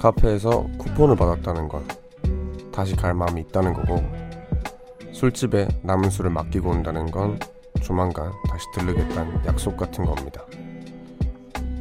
카페에서 0.00 0.66
쿠폰을 0.78 1.14
받았다는 1.14 1.68
건 1.68 1.86
다시 2.72 2.96
갈 2.96 3.12
마음이 3.12 3.42
있다는 3.42 3.74
거고 3.74 4.02
술집에 5.12 5.68
남은 5.82 6.08
술을 6.08 6.30
맡기고 6.30 6.70
온다는 6.70 7.10
건 7.10 7.38
조만간 7.82 8.32
다시 8.48 8.64
들르겠다는 8.74 9.44
약속 9.44 9.76
같은 9.76 10.06
겁니다. 10.06 10.42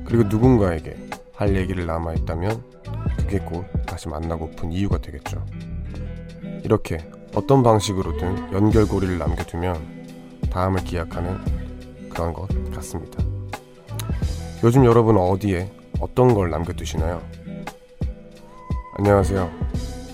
그리고 0.03 0.23
누군가에게 0.23 0.97
할 1.33 1.55
얘기를 1.55 1.85
남아 1.85 2.13
있다면 2.15 2.61
그게 3.17 3.39
곧 3.39 3.65
다시 3.85 4.09
만나고픈 4.09 4.73
이유가 4.73 4.97
되겠죠. 4.97 5.45
이렇게 6.65 6.97
어떤 7.33 7.63
방식으로든 7.63 8.51
연결고리를 8.51 9.17
남겨두면 9.17 10.49
다음을 10.51 10.83
기약하는 10.83 11.37
그런 12.09 12.33
것 12.33 12.49
같습니다. 12.73 13.23
요즘 14.61 14.83
여러분 14.83 15.15
어디에 15.15 15.71
어떤 16.01 16.33
걸 16.33 16.49
남겨두시나요? 16.49 17.38
안녕하세요. 18.99 19.49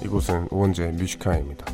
이곳은 0.03 0.47
우원재 0.51 0.89
뮤지카입니다. 0.89 1.65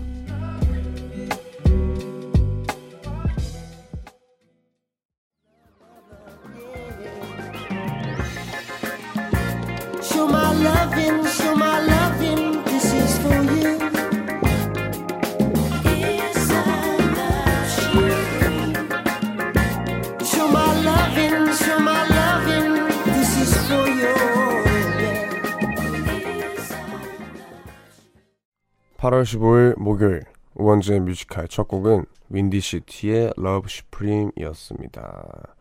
8월 29.22 29.24
15일 29.24 29.80
목요일 29.80 30.24
우원재 30.56 31.00
뮤지컬 31.00 31.48
첫 31.48 31.68
곡은 31.68 32.06
윈디시티의 32.30 33.34
Love 33.38 33.68
Supreme이었습니다. 33.68 35.56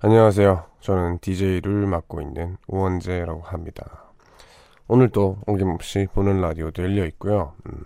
안녕하세요. 0.00 0.64
저는 0.80 1.18
DJ를 1.20 1.86
맡고 1.86 2.22
있는 2.22 2.56
우원재라고 2.68 3.42
합니다. 3.42 4.12
오늘도 4.88 5.38
어김없이 5.46 6.08
보는 6.14 6.40
라디오도 6.40 6.82
열려 6.82 7.04
있고요. 7.06 7.52
음, 7.66 7.84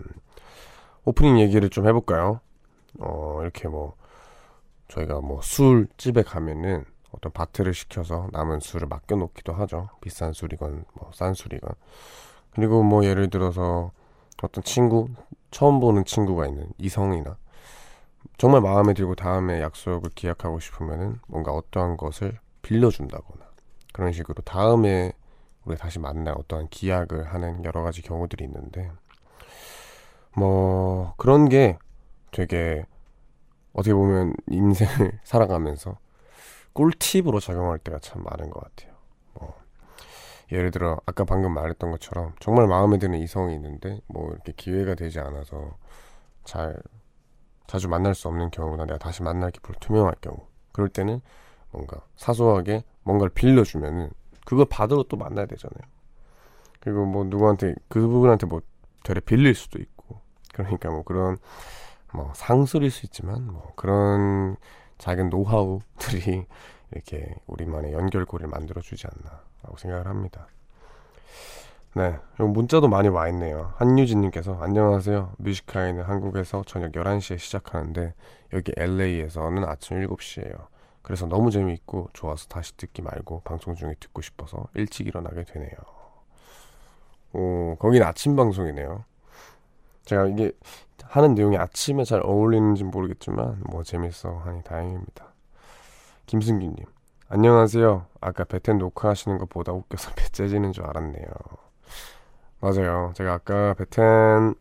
오프닝 1.03 1.39
얘기를 1.39 1.69
좀 1.69 1.87
해볼까요? 1.87 2.39
어, 2.99 3.39
이렇게 3.41 3.67
뭐 3.67 3.95
저희가 4.87 5.19
뭐 5.19 5.41
술집에 5.41 6.23
가면은 6.23 6.85
어떤 7.11 7.31
바트를 7.31 7.73
시켜서 7.73 8.27
남은 8.31 8.61
술을 8.61 8.87
맡겨놓기도 8.87 9.53
하죠. 9.53 9.89
비싼 10.01 10.31
술이건 10.31 10.85
뭐 10.93 11.11
싼 11.13 11.33
술이건. 11.33 11.71
그리고 12.51 12.83
뭐 12.83 13.03
예를 13.03 13.29
들어서 13.29 13.91
어떤 14.45 14.63
친구 14.63 15.09
처음 15.51 15.79
보는 15.79 16.05
친구가 16.05 16.47
있는 16.47 16.67
이성이나 16.77 17.37
정말 18.37 18.61
마음에 18.61 18.93
들고 18.93 19.15
다음에 19.15 19.61
약속을 19.61 20.09
기약하고 20.15 20.59
싶으면은 20.59 21.19
뭔가 21.27 21.51
어떠한 21.51 21.97
것을 21.97 22.39
빌려준다거나 22.61 23.45
그런 23.93 24.11
식으로 24.11 24.41
다음에 24.43 25.13
우리 25.63 25.77
다시 25.77 25.99
만날 25.99 26.35
어떠한 26.37 26.67
기약을 26.69 27.33
하는 27.33 27.63
여러 27.63 27.81
가지 27.81 28.01
경우들이 28.01 28.43
있는데 28.45 28.91
뭐 30.35 31.13
그런 31.17 31.47
게 31.47 31.77
되게 32.31 32.85
어떻게 33.73 33.93
보면 33.93 34.33
인생을 34.49 35.19
살아가면서 35.23 35.97
꿀팁으로 36.73 37.39
작용할 37.39 37.79
때가 37.79 37.99
참 37.99 38.23
많은 38.23 38.49
것 38.49 38.61
같아요. 38.61 38.95
뭐 39.33 39.55
예를 40.51 40.71
들어 40.71 40.99
아까 41.05 41.23
방금 41.23 41.53
말했던 41.53 41.91
것처럼 41.91 42.33
정말 42.39 42.67
마음에 42.67 42.97
드는 42.97 43.19
이성이 43.19 43.55
있는데 43.55 43.99
뭐 44.07 44.31
이렇게 44.31 44.53
기회가 44.55 44.95
되지 44.95 45.19
않아서 45.19 45.77
잘 46.43 46.75
자주 47.67 47.89
만날 47.89 48.13
수 48.13 48.27
없는 48.27 48.51
경우나 48.51 48.85
내가 48.85 48.99
다시 48.99 49.23
만날 49.23 49.51
게 49.51 49.59
불투명할 49.61 50.15
경우 50.21 50.37
그럴 50.71 50.89
때는 50.89 51.21
뭔가 51.71 52.01
사소하게 52.15 52.83
뭔가를 53.03 53.31
빌려주면은 53.33 54.11
그걸 54.45 54.65
받으러 54.69 55.03
또 55.09 55.17
만나야 55.17 55.45
되잖아요. 55.47 55.89
그리고 56.79 57.05
뭐 57.05 57.23
누구한테 57.23 57.73
그분한테 57.89 58.45
뭐 58.45 58.61
되레 59.03 59.19
빌릴 59.21 59.55
수도 59.55 59.79
있고 59.79 60.19
그러니까 60.53 60.89
뭐 60.89 61.03
그런 61.03 61.37
뭐 62.13 62.31
상술일 62.35 62.91
수 62.91 63.05
있지만 63.07 63.45
뭐 63.47 63.73
그런 63.75 64.55
작은 64.97 65.29
노하우들이 65.29 66.45
이렇게 66.91 67.35
우리만의 67.47 67.93
연결고리를 67.93 68.49
만들어 68.49 68.81
주지 68.81 69.07
않나 69.07 69.41
라고 69.65 69.77
생각을 69.77 70.07
합니다. 70.07 70.47
네, 71.95 72.17
문자도 72.37 72.87
많이 72.87 73.07
와 73.07 73.27
있네요. 73.29 73.73
한유진님께서 73.77 74.59
안녕하세요. 74.61 75.33
뮤지카이는 75.37 76.03
한국에서 76.03 76.63
저녁 76.67 76.91
11시에 76.91 77.39
시작하는데 77.39 78.13
여기 78.53 78.73
LA에서는 78.75 79.63
아침 79.63 79.99
7시예요. 80.01 80.67
그래서 81.01 81.25
너무 81.25 81.51
재미있고 81.51 82.09
좋아서 82.13 82.47
다시 82.47 82.75
듣기 82.77 83.01
말고 83.01 83.41
방송 83.41 83.75
중에 83.75 83.95
듣고 83.99 84.21
싶어서 84.21 84.67
일찍 84.73 85.07
일어나게 85.07 85.43
되네요. 85.45 85.71
오, 87.33 87.75
거긴 87.79 88.03
아침 88.03 88.35
방송이네요. 88.35 89.03
제가 90.03 90.27
이게 90.27 90.51
하는 91.03 91.33
내용이 91.33 91.57
아침에 91.57 92.03
잘 92.03 92.21
어울리는지 92.23 92.83
모르겠지만 92.83 93.63
뭐 93.69 93.83
재밌어 93.83 94.37
하니 94.39 94.63
다행입니다. 94.63 95.33
김승규님 96.25 96.75
안녕하세요. 97.27 98.05
아까 98.21 98.43
베텐 98.43 98.77
녹화하시는 98.77 99.39
것보다 99.39 99.71
웃겨서 99.71 100.11
배 100.15 100.25
째지는 100.25 100.71
줄 100.73 100.85
알았네요. 100.85 101.25
맞아요. 102.61 103.13
제가 103.15 103.33
아까 103.33 103.73
베텐 103.73 104.53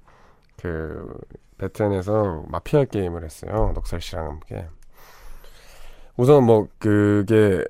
그 0.56 1.14
베텐에서 1.58 2.44
마피아 2.48 2.84
게임을 2.84 3.22
했어요. 3.22 3.72
넉살 3.74 4.00
씨랑 4.00 4.26
함께. 4.26 4.66
우선 6.16 6.44
뭐 6.44 6.68
그게 6.78 7.62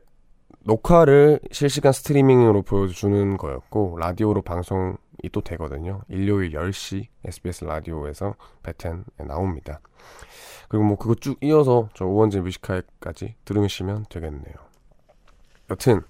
녹화를 0.60 1.40
실시간 1.50 1.92
스트리밍으로 1.92 2.62
보여주는 2.62 3.36
거였고 3.36 3.96
라디오로 3.98 4.42
방송이 4.42 4.96
또 5.32 5.40
되거든요. 5.40 6.02
일요일 6.08 6.52
10시 6.52 7.08
SBS 7.24 7.64
라디오에서 7.64 8.36
베텐에 8.62 9.02
나옵니다. 9.26 9.80
그리고 10.68 10.84
뭐 10.84 10.96
그거 10.96 11.16
쭉 11.16 11.36
이어서 11.42 11.88
저 11.94 12.06
우원재 12.06 12.40
뮤지카에까지 12.40 13.34
들으시면 13.44 14.06
되겠네요. 14.08 14.54
여튼 15.70 16.02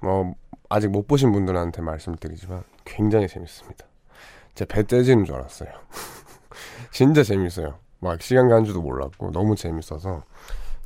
뭐 0.00 0.34
아직 0.68 0.88
못 0.88 1.06
보신 1.06 1.32
분들한테 1.32 1.82
말씀드리지만 1.82 2.64
굉장히 2.84 3.28
재밌습니다. 3.28 3.86
제배 4.54 4.84
떼지는 4.84 5.24
줄 5.24 5.34
알았어요. 5.34 5.70
진짜 6.90 7.22
재밌어요. 7.22 7.78
막 7.98 8.20
시간 8.22 8.48
간 8.48 8.64
줄도 8.64 8.82
몰랐고 8.82 9.32
너무 9.32 9.56
재밌어서 9.56 10.24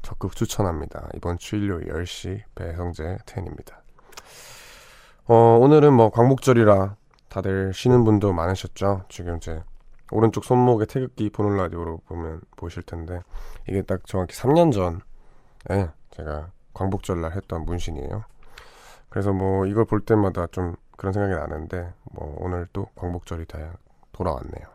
적극 0.03 0.35
추천합니다. 0.35 1.09
이번 1.15 1.39
주 1.39 1.57
일요일 1.57 1.89
10시 1.89 2.43
배성재 2.55 3.19
텐입니다. 3.27 3.83
어, 5.27 5.59
오늘은 5.61 5.93
뭐 5.93 6.11
광복절이라 6.11 6.97
다들 7.29 7.73
쉬는 7.73 8.05
분도 8.05 8.33
많으셨죠. 8.33 9.05
지금 9.09 9.39
제 9.39 9.63
오른쪽 10.11 10.45
손목에 10.45 10.87
태극기 10.87 11.31
보는 11.31 11.57
라디오로 11.57 11.99
보면 12.07 12.41
보실 12.57 12.83
텐데 12.83 13.21
이게 13.69 13.83
딱 13.83 14.05
정확히 14.07 14.35
3년 14.35 14.73
전에 14.73 15.89
제가 16.11 16.51
광복절날 16.81 17.33
했던 17.33 17.67
문신이에요. 17.67 18.25
그래서 19.11 19.33
뭐 19.33 19.67
이걸 19.67 19.85
볼 19.85 20.01
때마다 20.01 20.47
좀 20.47 20.77
그런 20.97 21.13
생각이 21.13 21.35
나는데 21.35 21.93
뭐 22.13 22.37
오늘 22.39 22.67
또 22.73 22.87
광복절이 22.95 23.45
다 23.47 23.59
돌아왔네요. 24.13 24.67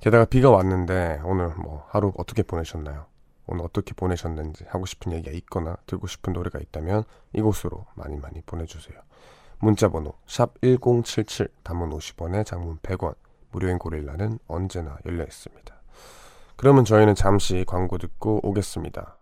게다가 0.00 0.24
비가 0.24 0.50
왔는데 0.50 1.20
오늘 1.24 1.50
뭐 1.56 1.86
하루 1.88 2.12
어떻게 2.16 2.42
보내셨나요? 2.42 3.06
오늘 3.46 3.64
어떻게 3.64 3.94
보내셨는지 3.94 4.64
하고 4.68 4.86
싶은 4.86 5.12
얘기가 5.12 5.30
있거나 5.36 5.76
듣고 5.86 6.06
싶은 6.06 6.32
노래가 6.32 6.58
있다면 6.58 7.04
이곳으로 7.32 7.86
많이 7.94 8.16
많이 8.16 8.40
보내주세요. 8.42 8.98
문자번호 9.60 10.14
샵 10.26 10.60
1077 10.62 11.48
단문 11.62 11.90
50원에 11.90 12.44
장문 12.44 12.78
100원 12.78 13.14
무료인 13.52 13.78
고릴라는 13.78 14.40
언제나 14.48 14.98
열려 15.06 15.22
있습니다. 15.22 15.74
그러면 16.56 16.84
저희는 16.84 17.14
잠시 17.14 17.64
광고 17.66 17.98
듣고 17.98 18.40
오겠습니다. 18.42 19.16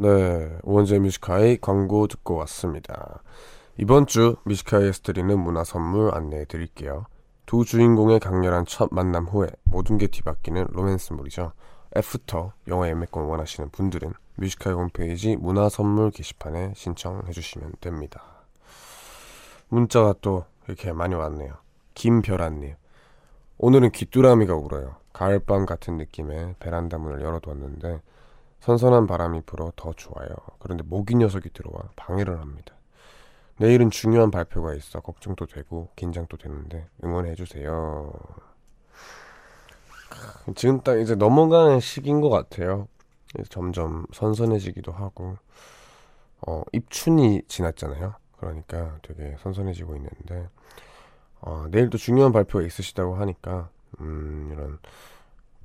네, 0.00 0.56
우원재 0.62 1.00
Music 1.00 1.32
High 1.32 1.58
광고 1.60 2.06
듣고 2.06 2.36
왔습니다. 2.36 3.20
이번 3.78 4.06
주 4.06 4.36
Music 4.44 4.66
High에서 4.66 5.02
드리는 5.02 5.36
문화 5.36 5.64
선물 5.64 6.14
안내해 6.14 6.44
드릴게요. 6.44 7.06
두 7.46 7.64
주인공의 7.64 8.20
강렬한 8.20 8.64
첫 8.64 8.90
만남 8.92 9.24
후에 9.26 9.48
모든 9.64 9.98
게 9.98 10.06
뒤바뀌는 10.06 10.68
로맨스물이죠. 10.70 11.50
애프터 11.96 12.52
영화 12.68 12.88
예매권 12.88 13.24
원하시는 13.24 13.70
분들은 13.70 14.12
Music 14.36 14.56
High 14.56 14.72
홈페이지 14.72 15.34
문화 15.34 15.68
선물 15.68 16.12
게시판에 16.12 16.74
신청해 16.76 17.32
주시면 17.32 17.72
됩니다. 17.80 18.22
문자가 19.68 20.14
또 20.20 20.44
이렇게 20.68 20.92
많이 20.92 21.16
왔네요. 21.16 21.54
김별아님. 21.94 22.76
오늘은 23.58 23.90
귀뚜라미가 23.90 24.54
울어요. 24.54 24.94
가을밤 25.12 25.66
같은 25.66 25.96
느낌의 25.96 26.54
베란다 26.60 26.98
문을 26.98 27.20
열어두었는데 27.20 28.00
선선한 28.68 29.06
바람이 29.06 29.40
불어 29.46 29.72
더 29.76 29.94
좋아요. 29.94 30.28
그런데 30.58 30.84
모기 30.86 31.14
녀석이 31.14 31.54
들어와 31.54 31.84
방해를 31.96 32.38
합니다. 32.38 32.74
내일은 33.56 33.88
중요한 33.88 34.30
발표가 34.30 34.74
있어 34.74 35.00
걱정도 35.00 35.46
되고 35.46 35.88
긴장도 35.96 36.36
되는데 36.36 36.86
응원해 37.02 37.34
주세요. 37.34 38.12
지금 40.54 40.82
딱 40.82 41.00
이제 41.00 41.14
넘어가는 41.14 41.80
시기인 41.80 42.20
것 42.20 42.28
같아요. 42.28 42.88
점점 43.48 44.04
선선해지기도 44.12 44.92
하고 44.92 45.38
어, 46.46 46.62
입춘이 46.72 47.44
지났잖아요. 47.48 48.16
그러니까 48.36 48.98
되게 49.00 49.34
선선해지고 49.38 49.96
있는데 49.96 50.46
어, 51.40 51.64
내일 51.70 51.88
또 51.88 51.96
중요한 51.96 52.32
발표가 52.32 52.66
있으시다고 52.66 53.14
하니까 53.14 53.70
음, 54.00 54.50
이런 54.52 54.78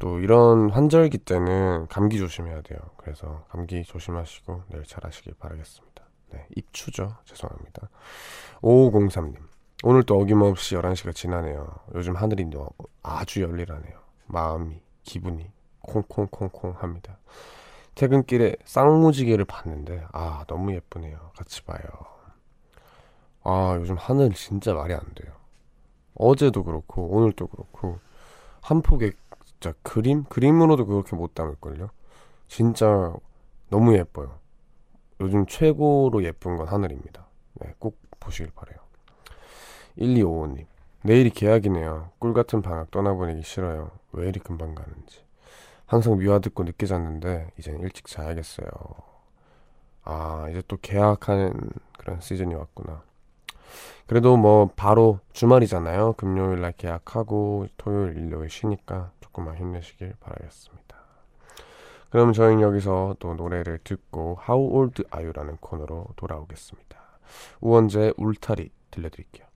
또 0.04 0.20
이런 0.20 0.70
환절기 0.70 1.20
때는 1.20 1.88
감기 1.88 2.18
조심해야 2.18 2.60
돼요. 2.64 2.78
그래서 2.98 3.46
감기 3.48 3.86
조심하시고 3.86 4.64
내일 4.68 4.84
잘 4.84 5.00
하시길 5.06 5.36
바라겠습니다. 5.40 6.04
네, 6.34 6.46
입추죠. 6.58 7.16
죄송합니다. 7.24 7.88
5503님. 8.62 9.38
오늘 9.86 10.04
또 10.04 10.20
어김없이 10.20 10.76
11시가 10.76 11.16
지나네요. 11.16 11.74
요즘 11.96 12.18
하늘이 12.18 12.52
아주 13.02 13.44
열일하네요. 13.44 13.98
마음이, 14.26 14.82
기분이 15.04 15.50
콩콩콩콩 15.80 16.74
합니다. 16.80 17.18
퇴근길에 17.96 18.58
쌍무지개를 18.66 19.46
봤는데, 19.46 20.06
아, 20.12 20.44
너무 20.48 20.74
예쁘네요. 20.74 21.32
같이 21.38 21.64
봐요. 21.64 21.80
아, 23.44 23.78
요즘 23.80 23.96
하늘 23.96 24.32
진짜 24.32 24.74
말이 24.74 24.94
안 24.94 25.00
돼요. 25.16 25.32
어제도 26.16 26.66
그렇고, 26.66 27.08
오늘도 27.08 27.48
그렇고, 27.48 28.00
한 28.64 28.82
폭의 28.82 29.12
진짜 29.64 29.74
그림? 29.82 30.26
그림으로도 30.26 30.86
그렇게 30.86 31.16
못 31.16 31.36
담을걸요? 31.36 31.90
진짜 32.50 33.14
너무 33.70 33.96
예뻐요. 33.96 34.38
요즘 35.22 35.46
최고로 35.46 36.26
예쁜 36.26 36.58
건 36.58 36.68
하늘입니다. 36.68 37.26
네, 37.54 37.74
꼭 37.80 37.98
보시길 38.20 38.52
바래요. 38.54 38.78
1255님. 39.98 40.66
내일이 41.04 41.30
계약이네요. 41.30 42.10
꿀 42.20 42.34
같은 42.34 42.62
방학 42.62 42.92
떠나보내기 42.92 43.42
싫어요. 43.42 43.92
왜 44.12 44.28
이리 44.28 44.42
금방 44.42 44.76
가는지. 44.76 45.24
항상 45.86 46.18
미화 46.18 46.40
듣고 46.40 46.64
늦게 46.64 46.86
잤는데 46.86 47.52
이제는 47.58 47.80
일찍 47.80 48.08
자야겠어요. 48.08 48.68
아 50.04 50.48
이제 50.50 50.62
또 50.68 50.76
계약하는 50.82 51.54
그런 51.98 52.20
시즌이 52.20 52.54
왔구나. 52.54 53.02
그래도 54.08 54.36
뭐 54.36 54.72
바로 54.76 55.20
주말이잖아요. 55.32 56.14
금요일 56.18 56.60
날 56.60 56.74
계약하고 56.74 57.68
토요일 57.78 58.18
일요일 58.18 58.50
쉬니까 58.50 59.12
조금만 59.34 59.58
힘내시길 59.58 60.14
바라겠습니다. 60.20 60.96
그럼 62.12 62.32
저희는 62.32 62.62
여기서 62.62 63.16
또 63.20 63.34
노래를 63.34 63.80
듣고 63.84 64.38
How 64.48 64.76
Old 64.76 65.04
Are 65.14 65.26
You라는 65.26 65.58
코너로 65.58 66.10
돌아오겠습니다. 66.16 66.96
우원재 67.60 68.14
울타리 68.18 68.70
들려드릴게요. 68.92 69.48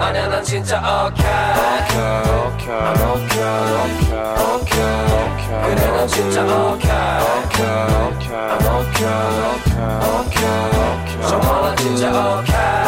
아니야 0.00 0.26
난 0.26 0.42
진짜 0.42 0.80
okay 1.06 1.52
그래 5.64 5.90
난 5.90 6.08
진짜 6.08 6.42
okay 6.72 7.20
정말 11.28 11.62
난 11.62 11.76
진짜 11.76 12.38
okay 12.38 12.82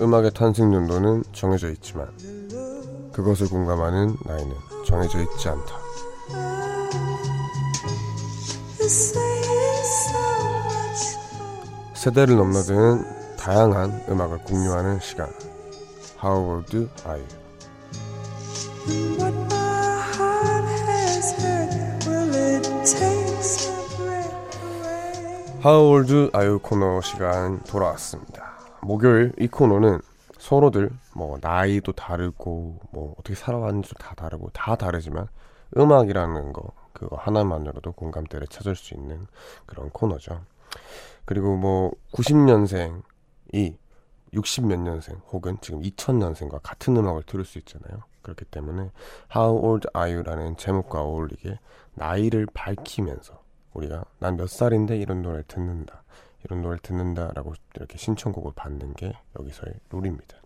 음악의 0.00 0.32
탄생 0.32 0.72
연도는 0.72 1.24
정해져 1.32 1.70
있지만 1.70 2.08
그것을 3.12 3.48
공감하는 3.48 4.16
나이는 4.24 4.54
정해져 4.86 5.20
있지 5.20 5.48
않다. 5.48 5.87
세대를 11.94 12.36
넘나드는 12.36 13.36
다양한 13.36 14.04
음악을 14.08 14.38
공유하는 14.38 14.98
시간. 15.00 15.28
How 16.24 16.42
old 16.42 16.88
are 17.06 17.20
you? 17.20 17.28
are 26.34 26.46
you 26.46 26.58
코너 26.58 27.02
시간 27.02 27.62
돌아왔습니다. 27.64 28.56
목요일 28.80 29.34
이 29.38 29.48
코너는 29.48 30.00
서로들 30.38 30.90
뭐 31.14 31.36
나이도 31.42 31.92
다르고 31.92 32.78
뭐 32.90 33.14
어떻게 33.18 33.34
살아왔는지도 33.34 33.96
다 33.98 34.14
다르고 34.14 34.48
다 34.54 34.76
다르지만 34.76 35.28
음악이라는 35.76 36.54
거 36.54 36.72
그거 36.98 37.16
하나만으로도 37.16 37.92
공감대를 37.92 38.48
찾을 38.48 38.76
수 38.76 38.94
있는 38.94 39.26
그런 39.66 39.90
코너죠. 39.90 40.40
그리고 41.24 41.56
뭐 41.56 41.92
90년생이 42.12 43.76
60몇 44.32 44.78
년생 44.80 45.20
혹은 45.30 45.56
지금 45.60 45.80
2000년생과 45.80 46.60
같은 46.62 46.96
음악을 46.96 47.22
들을 47.24 47.44
수 47.44 47.58
있잖아요. 47.58 48.02
그렇기 48.22 48.44
때문에 48.46 48.90
How 49.34 49.58
old 49.64 49.88
are 49.96 50.12
you라는 50.12 50.56
제목과 50.56 51.02
어울리게 51.02 51.58
나이를 51.94 52.46
밝히면서 52.52 53.42
우리가 53.72 54.04
난 54.18 54.36
몇 54.36 54.48
살인데 54.48 54.96
이런 54.98 55.22
노래를 55.22 55.44
듣는다. 55.48 56.02
이런 56.44 56.62
노래를 56.62 56.78
듣는다라고 56.82 57.54
이렇게 57.74 57.98
신청곡을 57.98 58.52
받는 58.54 58.94
게 58.94 59.12
여기서의 59.38 59.74
룰입니다. 59.90 60.36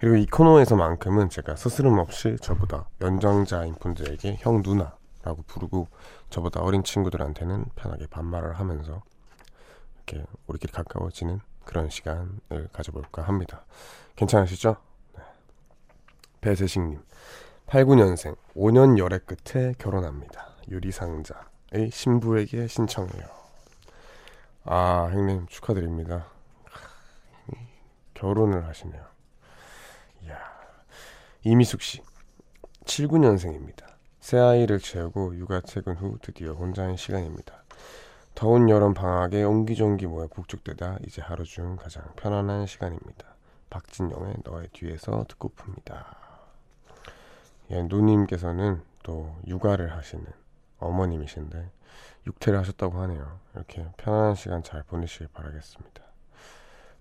그리고 0.00 0.16
이 0.16 0.26
코너에서만큼은 0.26 1.28
제가 1.28 1.56
스스럼 1.56 1.98
없이 1.98 2.36
저보다 2.40 2.88
연장자인 3.00 3.74
분들에게 3.74 4.36
형 4.40 4.62
누나 4.62 4.97
라고 5.28 5.42
부르고 5.42 5.88
저보다 6.30 6.62
어린 6.62 6.82
친구들한테는 6.82 7.66
편하게 7.76 8.06
반말을 8.06 8.54
하면서 8.54 9.02
이렇게 9.96 10.24
우리끼리 10.46 10.72
가까워지는 10.72 11.40
그런 11.66 11.90
시간을 11.90 12.70
가져볼까 12.72 13.20
합니다. 13.20 13.66
괜찮으시죠? 14.16 14.76
네. 15.14 15.22
배세식님 16.40 17.02
89년생 17.66 18.38
5년 18.56 18.96
열애 18.96 19.18
끝에 19.18 19.74
결혼합니다. 19.76 20.48
유리상자의 20.70 21.90
신부에게 21.92 22.66
신청해요. 22.66 23.26
아 24.64 25.10
형님 25.12 25.46
축하드립니다. 25.48 26.24
결혼을 28.14 28.66
하시네요. 28.66 29.04
이야 30.22 30.38
이미숙 31.44 31.82
씨 31.82 32.02
79년생입니다. 32.86 33.97
새 34.28 34.36
아이를 34.36 34.78
채우고 34.78 35.36
육아 35.36 35.62
퇴근 35.62 35.94
후 35.94 36.18
드디어 36.20 36.52
혼자인 36.52 36.98
시간입니다. 36.98 37.62
더운 38.34 38.68
여름 38.68 38.92
방학에 38.92 39.42
옹기종기 39.42 40.06
모여 40.06 40.26
북적대다 40.26 40.98
이제 41.06 41.22
하루 41.22 41.44
중 41.44 41.76
가장 41.76 42.04
편안한 42.14 42.66
시간입니다. 42.66 43.24
박진영의 43.70 44.34
너의 44.44 44.68
뒤에서 44.74 45.24
듣고픕니다. 45.28 46.04
예, 47.70 47.82
누님께서는 47.84 48.82
또 49.02 49.34
육아를 49.46 49.96
하시는 49.96 50.26
어머님이신데 50.78 51.70
육퇴를 52.26 52.58
하셨다고 52.58 53.00
하네요. 53.00 53.40
이렇게 53.54 53.86
편안한 53.96 54.34
시간 54.34 54.62
잘 54.62 54.82
보내시길 54.82 55.28
바라겠습니다. 55.32 56.02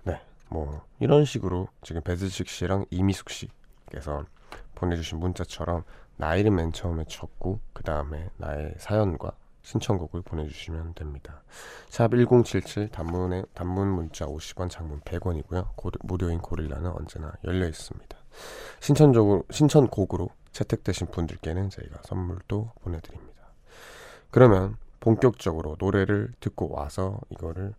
네, 0.03 0.21
뭐 0.47 0.85
이런 1.01 1.25
식으로 1.25 1.67
지금 1.81 2.01
배드식 2.03 2.47
씨랑 2.47 2.85
이미숙 2.89 3.29
씨께서 3.31 4.23
보내주신 4.75 5.19
문자처럼 5.19 5.83
나이를 6.17 6.51
맨 6.51 6.71
처음에 6.71 7.05
적고 7.07 7.59
그 7.73 7.83
다음에 7.83 8.29
나의 8.37 8.73
사연과 8.77 9.31
신청곡을 9.67 10.21
보내주시면 10.21 10.93
됩니다. 10.93 11.43
샵 11.89 12.11
1077 12.11 12.89
단문에, 12.89 13.43
단문 13.53 13.89
문자 13.89 14.25
50원 14.25 14.69
장문 14.69 15.01
100원이고요. 15.01 15.75
고, 15.75 15.91
무료인 16.03 16.39
고릴라는 16.39 16.89
언제나 16.91 17.33
열려 17.43 17.67
있습니다. 17.67 18.17
신청적으로, 18.79 19.43
신청곡으로 19.51 20.29
채택되신 20.53 21.07
분들께는 21.07 21.69
저희가 21.69 21.99
선물도 22.03 22.71
보내드립니다. 22.81 23.43
그러면 24.31 24.77
본격적으로 25.01 25.75
노래를 25.79 26.33
듣고 26.39 26.69
와서 26.71 27.19
이거를 27.29 27.73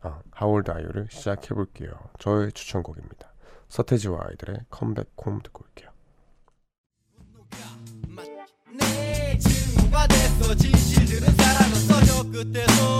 아, 0.00 0.20
하울드 0.30 0.70
아이유를 0.70 1.08
시작해 1.10 1.54
볼게요. 1.54 1.90
저의 2.18 2.52
추천곡입니다. 2.52 3.32
서태지와 3.68 4.26
아이들의 4.28 4.60
컴백 4.70 5.10
홈 5.24 5.40
듣고 5.40 5.64
올게요. 5.64 5.87
있어 10.38 10.54
진실들은 10.54 11.34
사라졌어 11.34 12.04
저 12.04 12.30
끝에서 12.30 12.98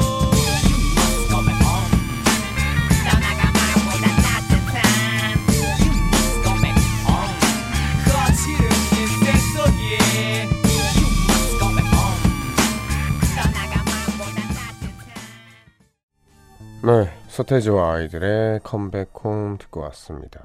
네, 16.81 17.13
서태지와 17.29 17.97
아이들의 17.97 18.61
컴백홈 18.63 19.59
듣고 19.59 19.81
왔습니다. 19.81 20.41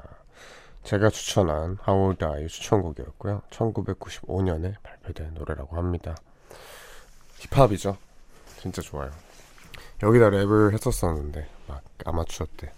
제가 0.83 1.09
추천한 1.09 1.77
하울드 1.81 2.25
아이 2.25 2.47
추천곡이었고요. 2.47 3.43
1995년에 3.49 4.73
발표된 4.83 5.35
노래라고 5.35 5.77
합니다. 5.77 6.15
힙합이죠. 7.51 7.97
진짜 8.59 8.81
좋아요. 8.81 9.11
여기다 10.01 10.29
랩을 10.29 10.73
했었었는데 10.73 11.47
막 11.67 11.83
아마추어 12.05 12.47
때. 12.57 12.71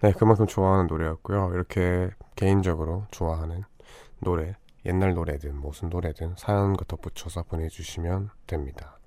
네, 0.00 0.12
그만큼 0.12 0.46
좋아하는 0.46 0.86
노래였고요. 0.86 1.52
이렇게 1.54 2.10
개인적으로 2.34 3.06
좋아하는 3.10 3.64
노래, 4.20 4.56
옛날 4.84 5.14
노래든 5.14 5.56
무슨 5.56 5.88
노래든 5.88 6.34
사연 6.36 6.74
덧붙여서 6.76 7.44
보내주시면 7.44 8.30
됩니다. 8.46 8.98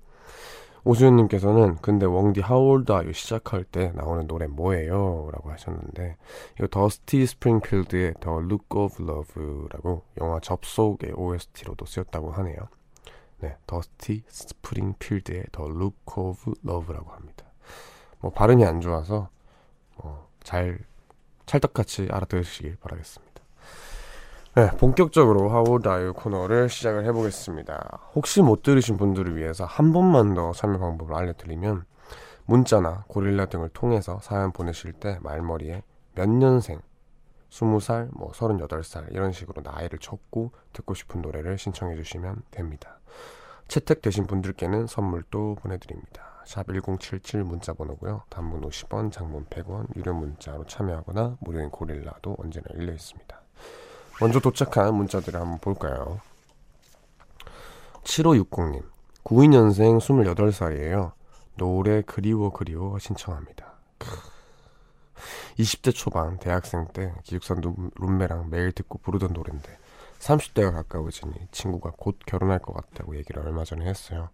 오수연님께서는 0.84 1.76
근데 1.82 2.06
웡디 2.06 2.40
하울드 2.40 2.90
아유 2.92 3.12
시작할 3.12 3.64
때 3.64 3.92
나오는 3.94 4.26
노래 4.26 4.46
뭐예요? 4.46 5.28
라고 5.32 5.50
하셨는데 5.50 6.16
이거 6.58 6.66
더스티 6.68 7.26
스프링필드의 7.26 8.14
The 8.20 8.36
Look 8.38 8.66
of 8.70 9.02
Love라고 9.02 10.02
영화 10.20 10.40
접속의 10.40 11.12
OST로도 11.14 11.84
쓰였다고 11.84 12.32
하네요. 12.32 12.56
네, 13.40 13.56
더스티 13.66 14.22
스프링필드의 14.28 15.44
The 15.52 15.70
Look 15.70 15.96
of 16.16 16.52
Love라고 16.64 17.10
합니다. 17.12 17.44
뭐 18.20 18.30
발음이 18.30 18.64
안 18.64 18.80
좋아서 18.80 19.28
뭐잘 19.96 20.78
찰떡같이 21.46 22.08
알아들으시길 22.10 22.76
바라겠습니다. 22.80 23.30
네, 24.56 24.70
본격적으로 24.76 25.50
아유 25.86 26.12
코너를 26.14 26.68
시작을 26.68 27.04
해보겠습니다. 27.06 28.00
혹시 28.14 28.42
못 28.42 28.62
들으신 28.62 28.96
분들을 28.96 29.36
위해서 29.36 29.64
한 29.64 29.92
번만 29.92 30.34
더 30.34 30.52
참여 30.52 30.78
방법을 30.78 31.14
알려드리면 31.14 31.84
문자나 32.46 33.04
고릴라 33.08 33.46
등을 33.46 33.70
통해서 33.70 34.18
사연 34.22 34.52
보내실 34.52 34.92
때 34.92 35.18
말머리에 35.22 35.82
몇 36.14 36.28
년생, 36.28 36.80
20살, 37.50 38.10
뭐 38.12 38.32
38살 38.32 39.12
이런 39.12 39.32
식으로 39.32 39.62
나이를 39.62 39.98
적고 39.98 40.52
듣고 40.72 40.94
싶은 40.94 41.22
노래를 41.22 41.58
신청해 41.58 41.96
주시면 41.96 42.42
됩니다. 42.50 42.99
채택되신 43.70 44.26
분들께는 44.26 44.88
선물도 44.88 45.54
보내드립니다. 45.62 46.42
샵 46.44 46.66
1077 46.66 47.44
문자 47.44 47.72
번호고요. 47.72 48.24
단문 48.28 48.62
50원, 48.62 49.12
장문 49.12 49.46
100원, 49.46 49.96
유료 49.96 50.12
문자로 50.12 50.66
참여하거나 50.66 51.36
무료인 51.38 51.70
고릴라도 51.70 52.36
언제나 52.40 52.64
열려 52.74 52.92
있습니다. 52.92 53.40
먼저 54.20 54.40
도착한 54.40 54.92
문자들을 54.96 55.40
한번 55.40 55.60
볼까요? 55.60 56.20
7560님, 58.02 58.82
92년생 59.22 60.00
28살이에요. 60.34 61.12
노래 61.56 62.02
그리워 62.02 62.50
그리워 62.50 62.98
신청합니다. 62.98 63.74
20대 65.58 65.94
초반 65.94 66.38
대학생 66.38 66.88
때 66.88 67.14
기숙사 67.22 67.54
룸메랑 68.00 68.50
매일 68.50 68.72
듣고 68.72 68.98
부르던 68.98 69.32
노래인데 69.32 69.79
30대가 70.20 70.72
가까워지니 70.72 71.32
친구가 71.50 71.92
곧 71.96 72.18
결혼할 72.26 72.60
것 72.60 72.74
같다고 72.74 73.16
얘기를 73.16 73.42
얼마 73.42 73.64
전에 73.64 73.86
했어요. 73.86 74.28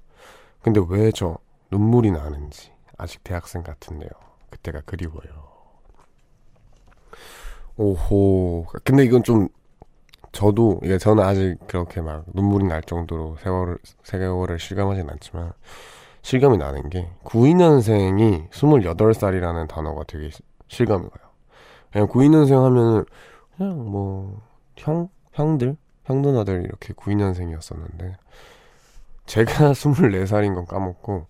근데 0.63 0.81
왜 0.89 1.11
저 1.13 1.39
눈물이 1.71 2.11
나는지 2.11 2.73
아직 2.99 3.23
대학생 3.25 3.63
같은데요. 3.63 4.11
그때가 4.51 4.83
그리워요. 4.85 5.47
오호. 7.77 8.67
근데 8.85 9.05
이건 9.05 9.23
좀 9.23 9.49
저도 10.33 10.81
이게 10.83 10.99
저는 10.99 11.23
아직 11.23 11.57
그렇게 11.67 12.01
막 12.01 12.25
눈물이 12.35 12.67
날 12.67 12.83
정도로 12.83 13.37
세월을 13.43 13.79
세월을 14.03 14.59
실감하진 14.59 15.09
않지만 15.11 15.53
실감이 16.23 16.59
나는 16.59 16.89
게 16.91 17.11
92년생이 17.25 18.51
28살이라는 18.51 19.69
단어가 19.69 20.05
되게 20.05 20.31
실감이 20.69 21.09
가요. 21.09 21.31
그냥 21.93 22.09
92년생 22.09 22.63
하면은 22.63 23.05
그냥 23.57 23.91
뭐 23.91 24.41
형, 24.77 25.09
형들, 25.37 25.77
형 26.05 26.23
누나들 26.23 26.65
이렇게 26.65 26.95
92년생이었었는데 26.95 28.15
제가 29.27 29.73
24살인 29.73 30.55
건 30.55 30.67
까먹고 30.67 31.27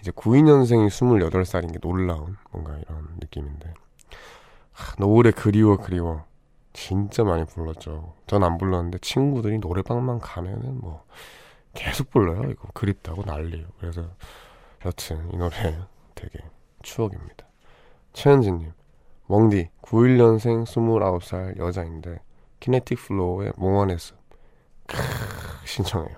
이제 0.00 0.10
92년생이 0.12 0.88
28살인 0.88 1.72
게 1.72 1.78
놀라운 1.78 2.36
뭔가 2.52 2.76
이런 2.78 3.08
느낌인데 3.20 3.74
하, 4.72 4.94
노래 4.96 5.30
그리워 5.32 5.76
그리워 5.76 6.24
진짜 6.72 7.24
많이 7.24 7.44
불렀죠. 7.44 8.14
전 8.26 8.42
안 8.44 8.58
불렀는데 8.58 8.98
친구들이 8.98 9.58
노래방만 9.58 10.20
가면은 10.20 10.80
뭐 10.80 11.04
계속 11.74 12.10
불러요. 12.10 12.48
이거 12.50 12.68
그립다고 12.74 13.24
난리요. 13.24 13.66
그래서 13.78 14.08
여튼 14.86 15.30
이 15.32 15.36
노래 15.36 15.78
되게 16.14 16.38
추억입니다. 16.82 17.46
최현진님, 18.12 18.72
웡디 19.28 19.68
91년생 19.82 20.64
29살 20.64 21.58
여자인데 21.58 22.20
키네틱 22.62 22.96
플로우의 22.96 23.52
몽환의 23.56 23.98
숲 23.98 24.16
신청해요. 25.64 26.16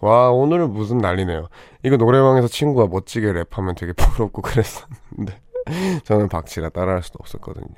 와 0.00 0.30
오늘은 0.30 0.72
무슨 0.72 0.98
난리네요. 0.98 1.48
이거 1.82 1.96
노래방에서 1.96 2.46
친구가 2.46 2.88
멋지게 2.88 3.32
랩하면 3.32 3.74
되게 3.76 3.94
부럽고 3.94 4.42
그랬었는데 4.42 5.40
저는 6.04 6.28
박치라 6.28 6.68
따라할 6.68 7.02
수도 7.02 7.16
없었거든요. 7.20 7.74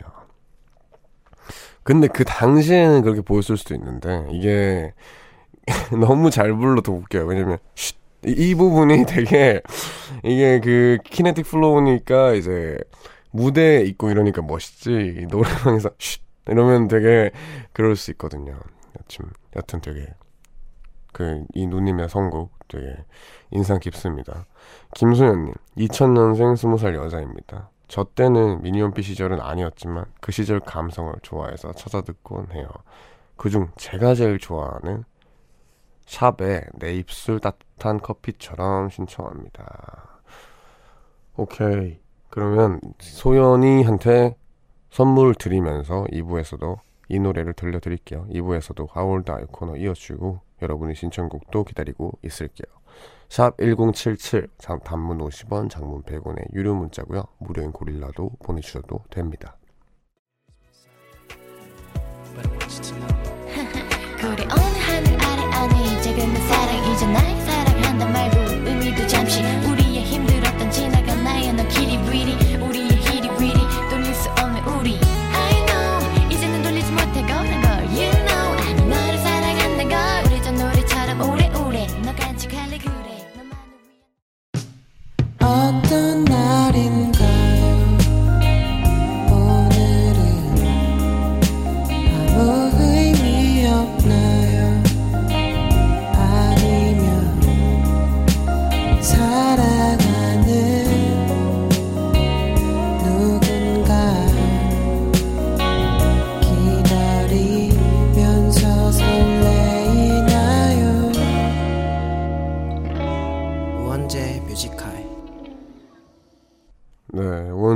근데 1.84 2.08
그 2.08 2.24
당시에는 2.24 3.02
그렇게 3.02 3.20
보였을 3.20 3.56
수도 3.56 3.74
있는데 3.74 4.26
이게 4.32 4.92
너무 5.98 6.30
잘 6.30 6.52
불러도 6.52 6.92
웃겨요. 6.92 7.26
왜냐면 7.26 7.58
쉿, 7.76 7.96
이 8.26 8.54
부분이 8.56 9.06
되게 9.08 9.62
이게 10.24 10.60
그 10.60 10.98
키네틱 11.04 11.46
플로우니까 11.46 12.32
이제 12.32 12.76
무대에 13.30 13.82
있고 13.82 14.10
이러니까 14.10 14.42
멋있지 14.42 15.26
노래방에서 15.30 15.90
쉿 15.96 16.29
이러면 16.48 16.88
되게 16.88 17.30
그럴 17.72 17.96
수 17.96 18.10
있거든요. 18.12 18.58
여튼 18.98 19.30
여튼 19.56 19.80
되게 19.80 20.14
그 21.12 21.44
이 21.54 21.66
누님의 21.66 22.08
선곡 22.08 22.68
되게 22.68 23.04
인상 23.50 23.78
깊습니다. 23.78 24.46
김소연님 24.94 25.54
2000년생 25.76 26.54
20살 26.54 26.94
여자입니다. 26.94 27.70
저 27.88 28.04
때는 28.04 28.62
미니홈피 28.62 29.02
시절은 29.02 29.40
아니었지만 29.40 30.04
그 30.20 30.30
시절 30.30 30.60
감성을 30.60 31.12
좋아해서 31.22 31.72
찾아 31.72 32.00
듣곤 32.02 32.52
해요. 32.52 32.68
그중 33.36 33.72
제가 33.76 34.14
제일 34.14 34.38
좋아하는 34.38 35.04
샵의 36.06 36.66
내 36.74 36.94
입술 36.94 37.40
따뜻한 37.40 38.00
커피처럼 38.00 38.90
신청합니다. 38.90 40.20
오케이. 41.36 42.00
그러면 42.28 42.80
소연이한테 43.00 44.36
선물 44.90 45.34
드리면서 45.34 46.04
2부에서도 46.12 46.78
이 47.08 47.18
노래를 47.18 47.54
들려드릴게요. 47.54 48.26
2부에서도 48.30 48.88
하울드 48.90 49.30
아이 49.30 49.44
코너 49.44 49.76
이어주고 49.76 50.40
여러분의 50.62 50.94
신청곡도 50.94 51.64
기다리고 51.64 52.18
있을게요. 52.24 52.66
샵 53.28 53.56
1077, 53.58 54.48
단문 54.84 55.18
50원, 55.18 55.70
장문 55.70 56.02
100원의 56.02 56.52
유료 56.52 56.74
문자고요. 56.74 57.22
무료인 57.38 57.70
고릴라도 57.70 58.30
보내주셔도 58.42 59.04
됩니다. 59.10 59.56
그래 64.20 64.44
오늘 64.44 64.80
하늘 64.80 65.24
아래 65.24 65.42
아니 65.54 66.02
지금은 66.02 66.34
사랑이자 66.48 67.06
날 67.10 67.40
사랑한단 67.40 68.12
말도 68.12 68.39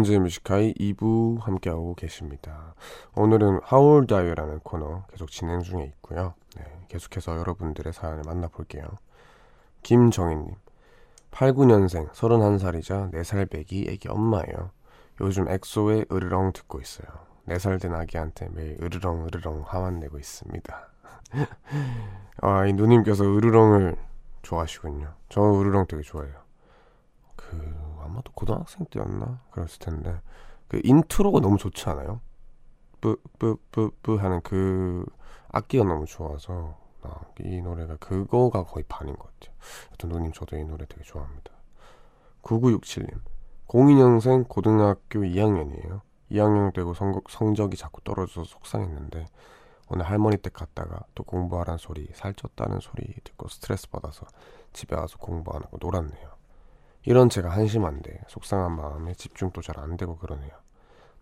네, 0.05 0.09
오원재 0.09 0.19
뮤지카이 0.19 0.75
2부 0.75 1.41
함께하고 1.41 1.95
계십니다. 1.95 2.75
오늘은 3.17 3.61
하울 3.63 4.07
다이어라는 4.07 4.61
코너 4.61 5.05
계속 5.11 5.31
진행 5.31 5.63
중에 5.63 5.85
있고요. 5.85 6.35
네, 6.57 6.65
계속해서 6.89 7.39
여러분들의 7.39 7.91
사연을 7.91 8.23
만나볼게요. 8.27 8.85
김정희님, 9.83 10.57
89년생 11.31 12.11
31살이자 12.11 13.13
4살 13.15 13.49
배기 13.49 13.87
애기 13.89 14.09
엄마예요. 14.09 14.73
요즘 15.23 15.49
엑소의 15.49 16.07
으르렁 16.13 16.53
듣고 16.53 16.81
있어요. 16.81 17.09
4살 17.49 17.81
된 17.81 17.95
아기한테 17.95 18.51
매일 18.51 18.77
으르렁 18.83 19.27
으르렁 19.27 19.65
화만 19.67 20.01
내고 20.01 20.19
있습니다. 20.19 20.89
아, 22.43 22.67
이 22.67 22.75
누님께서 22.75 23.25
으르렁을 23.25 23.97
좋아하시군요. 24.43 25.15
저 25.31 25.41
으르렁 25.41 25.87
되게 25.87 26.03
좋아해요. 26.03 26.35
그 27.37 27.94
아마도 28.05 28.33
고등학생 28.33 28.87
때였나 28.87 29.41
그랬을 29.51 29.79
텐데 29.79 30.21
그 30.69 30.81
인트로가 30.85 31.41
너무 31.41 31.59
좋지 31.59 31.89
않아요? 31.91 32.21
뿌뿌뿌뿌 33.01 34.17
하는 34.17 34.41
그 34.43 35.05
악기가 35.49 35.85
너무 35.85 36.07
좋아서 36.07 36.79
아, 37.03 37.21
이 37.41 37.61
노래가 37.61 37.97
그거가 37.97 38.65
거의 38.65 38.85
반인 38.89 39.15
것 39.15 39.31
같아요. 39.35 39.55
여튼 39.93 40.09
누님 40.09 40.33
저도 40.33 40.57
이 40.57 40.65
노래 40.65 40.87
되게 40.87 41.03
좋아합니다. 41.03 41.53
9967님 42.43 43.21
02년생 43.69 44.49
고등학교 44.49 45.21
2학년이에요. 45.21 46.01
2학년 46.31 46.73
되고 46.73 46.95
성, 46.95 47.21
성적이 47.29 47.77
자꾸 47.77 48.01
떨어져서 48.03 48.45
속상했는데 48.45 49.27
오늘 49.91 50.07
할머니 50.07 50.39
댁 50.39 50.55
갔다가 50.55 51.05
또 51.15 51.23
공부하란 51.25 51.77
소리 51.77 52.07
살쪘다는 52.09 52.81
소리 52.81 53.05
듣고 53.23 53.49
스트레스 53.49 53.89
받아서 53.91 54.27
집에 54.73 54.97
와서 54.97 55.19
공부 55.19 55.53
안 55.53 55.63
하고 55.63 55.77
놀았네요. 55.81 56.35
이런 57.07 57.29
제가 57.29 57.51
한심한데 57.51 58.23
속상한 58.29 58.77
마음에 58.77 59.15
집중도 59.15 59.61
잘 59.61 59.79
안 59.79 59.97
되고 59.97 60.17
그러네요. 60.17 60.51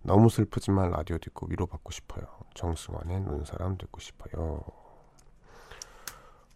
너무 0.03 0.29
슬프지만 0.29 0.91
라디오 0.91 1.19
듣고 1.19 1.47
위로받고 1.49 1.91
싶어요. 1.91 2.25
정승환의 2.55 3.21
눈사람 3.23 3.79
듣고 3.79 4.01
싶어요. 4.01 4.62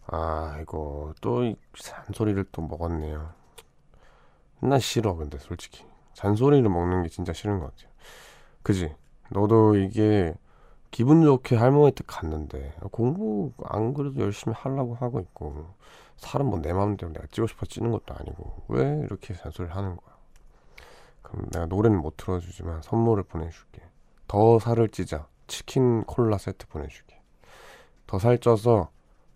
아 0.07 0.57
이거 0.61 1.13
또이 1.21 1.55
잔소리를 1.77 2.45
또 2.51 2.61
먹었네요. 2.61 3.29
난 4.61 4.79
싫어 4.79 5.15
근데 5.15 5.37
솔직히 5.37 5.85
잔소리를 6.13 6.67
먹는 6.69 7.03
게 7.03 7.09
진짜 7.09 7.33
싫은 7.33 7.59
것 7.59 7.75
같아요. 7.75 7.91
그지? 8.63 8.95
너도 9.31 9.75
이게 9.75 10.33
기분 10.91 11.21
좋게 11.21 11.57
할머니 11.57 11.91
댁 11.91 12.07
갔는데 12.07 12.75
공부 12.91 13.51
안 13.65 13.93
그래도 13.93 14.21
열심히 14.21 14.55
하려고 14.55 14.95
하고 14.95 15.19
있고 15.19 15.73
사람 16.17 16.47
뭐 16.47 16.59
내 16.59 16.73
마음대로 16.73 17.11
내가 17.13 17.25
찌고 17.27 17.47
싶어 17.47 17.65
찌는 17.65 17.91
것도 17.91 18.13
아니고 18.15 18.63
왜 18.69 19.01
이렇게 19.03 19.33
잔소리를 19.33 19.75
하는 19.75 19.95
거야? 19.95 20.17
그럼 21.21 21.49
내가 21.51 21.65
노래는 21.65 21.99
못 21.99 22.17
틀어주지만 22.17 22.81
선물을 22.81 23.23
보내줄게. 23.23 23.83
더 24.27 24.59
살을 24.59 24.89
찌자 24.89 25.27
치킨 25.47 26.03
콜라 26.03 26.37
세트 26.37 26.67
보내줄게. 26.67 27.21
더 28.05 28.19
살쪄서 28.19 28.89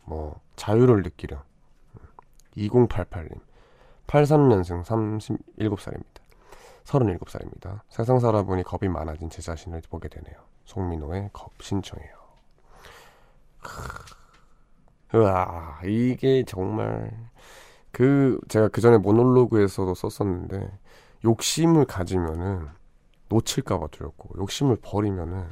뭐 0.06 0.40
자유를 0.56 1.04
느끼려. 1.04 1.44
2088님 2.58 3.40
83년생 4.08 4.84
37살입니다. 4.84 6.22
37살입니다. 6.84 7.80
세상 7.90 8.20
살아보니 8.20 8.64
겁이 8.64 8.90
많아진 8.90 9.30
제 9.30 9.42
자신을 9.42 9.82
보게 9.90 10.10
되네요. 10.10 10.36
송민호의 10.66 11.30
겁 11.32 11.52
신청해요. 11.62 12.16
크. 13.62 14.21
으아, 15.14 15.82
이게 15.86 16.44
정말 16.46 17.12
그 17.92 18.40
제가 18.48 18.70
그 18.70 18.82
전에 18.82 18.98
모놀로그에서도 18.98 19.94
썼었는데 19.94 20.72
욕심을 21.26 21.86
가지면은 21.86 22.68
놓칠까봐 23.30 23.88
두렵고 23.88 24.40
욕심을 24.40 24.78
버리면은 24.82 25.50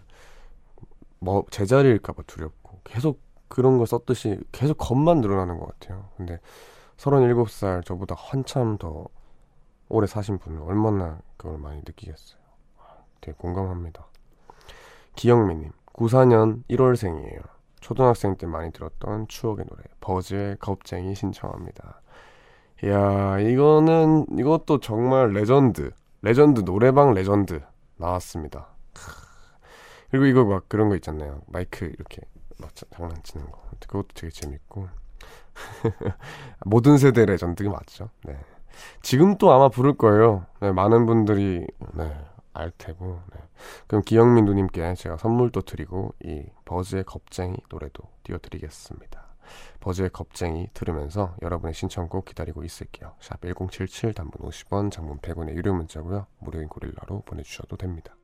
뭐 1.20 1.46
제자리일까봐 1.52 2.24
두렵고 2.28 2.80
계속 2.84 3.22
그런 3.48 3.78
걸 3.78 3.88
썼듯이 3.88 4.40
계속 4.52 4.76
겁만 4.76 5.22
늘어나는 5.22 5.60
것 5.60 5.68
같아요. 5.68 6.10
근데 6.16 6.40
37살 6.98 7.86
저보다 7.86 8.16
한참 8.18 8.78
더 8.78 9.08
오래 9.90 10.08
사신 10.08 10.38
분은 10.38 10.62
얼마나 10.62 11.20
그걸 11.38 11.58
많이 11.58 11.78
느끼겠어요. 11.80 12.40
되게 13.22 13.36
공감합니다. 13.38 14.06
기영미님, 15.16 15.72
94년 15.94 16.64
1월생이에요. 16.70 17.59
초등학생 17.80 18.36
때 18.38 18.46
많이 18.46 18.72
들었던 18.72 19.28
추억의 19.28 19.66
노래, 19.70 19.84
버즈의 20.02 20.58
겁쟁이 20.60 21.16
신청합니다. 21.16 22.02
이야, 22.84 23.40
이거는, 23.40 24.26
이것도 24.38 24.80
정말 24.80 25.32
legend, 25.34 25.92
legend, 26.22 26.64
노래방 26.64 27.14
레전드 27.14 27.62
나왔습니다. 27.98 28.68
그리고 30.10 30.26
이거 30.26 30.46
막 30.46 30.68
그런 30.68 30.90
거 30.90 30.96
있잖아요. 30.96 31.42
마이크 31.48 31.86
이렇게 31.86 32.22
막 32.58 32.72
장난치는 32.76 33.46
거. 33.52 33.62
그것도 33.80 34.08
되게 34.14 34.32
재밌고. 34.32 34.88
모든 36.66 36.98
세대 36.98 37.26
legend가 37.26 37.70
맞죠. 37.70 38.10
네. 38.24 38.38
지금 39.02 39.38
또 39.38 39.52
아마 39.52 39.70
부를 39.70 39.94
거예요. 39.94 40.46
네, 40.62 40.72
많은 40.72 41.06
분들이 41.06 41.66
네, 41.94 42.18
알 42.54 42.72
테고. 42.78 43.22
네. 43.34 43.42
그럼 43.88 44.02
기영민 44.04 44.46
누님께 44.46 44.94
제가 44.96 45.18
선물도 45.18 45.62
드리고 45.62 46.14
이 46.24 46.44
버즈의 46.70 47.04
겁쟁이 47.04 47.56
노래도 47.68 48.04
띄워드리겠습니다. 48.24 49.26
버즈의 49.80 50.12
겁쟁이 50.12 50.70
들으면서 50.76 51.36
여러분의 51.42 51.74
신청곡 51.74 52.26
기다리고 52.26 52.64
있을게요. 52.64 53.16
샵 53.20 53.42
1077 53.42 54.14
단문 54.14 54.34
50원, 54.34 54.92
장문 54.92 55.18
100원의 55.18 55.56
유료 55.56 55.74
문자고요. 55.74 56.28
무료인 56.38 56.68
고릴라로 56.68 57.24
보내주셔도 57.26 57.76
됩니다. 57.76 58.16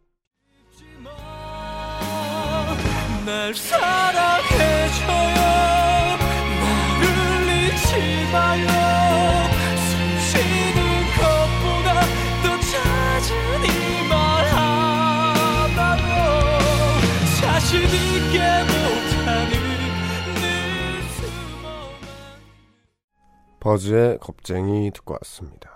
버즈의 23.65 24.19
겁쟁이 24.19 24.91
듣고 24.91 25.15
왔습니다. 25.15 25.71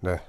네. 0.00 0.20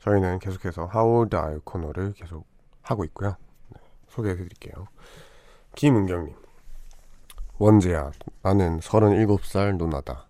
저희는 0.00 0.38
계속해서 0.38 0.90
How 0.94 1.20
Old 1.20 1.34
Are 1.34 1.60
코너를 1.64 2.12
계속 2.12 2.44
하고 2.82 3.06
있고요. 3.06 3.36
네, 3.70 3.80
소개해 4.08 4.36
드릴게요. 4.36 4.86
김은경님. 5.74 6.34
원재야, 7.56 8.10
나는 8.42 8.80
37살 8.80 9.78
누나다. 9.78 10.26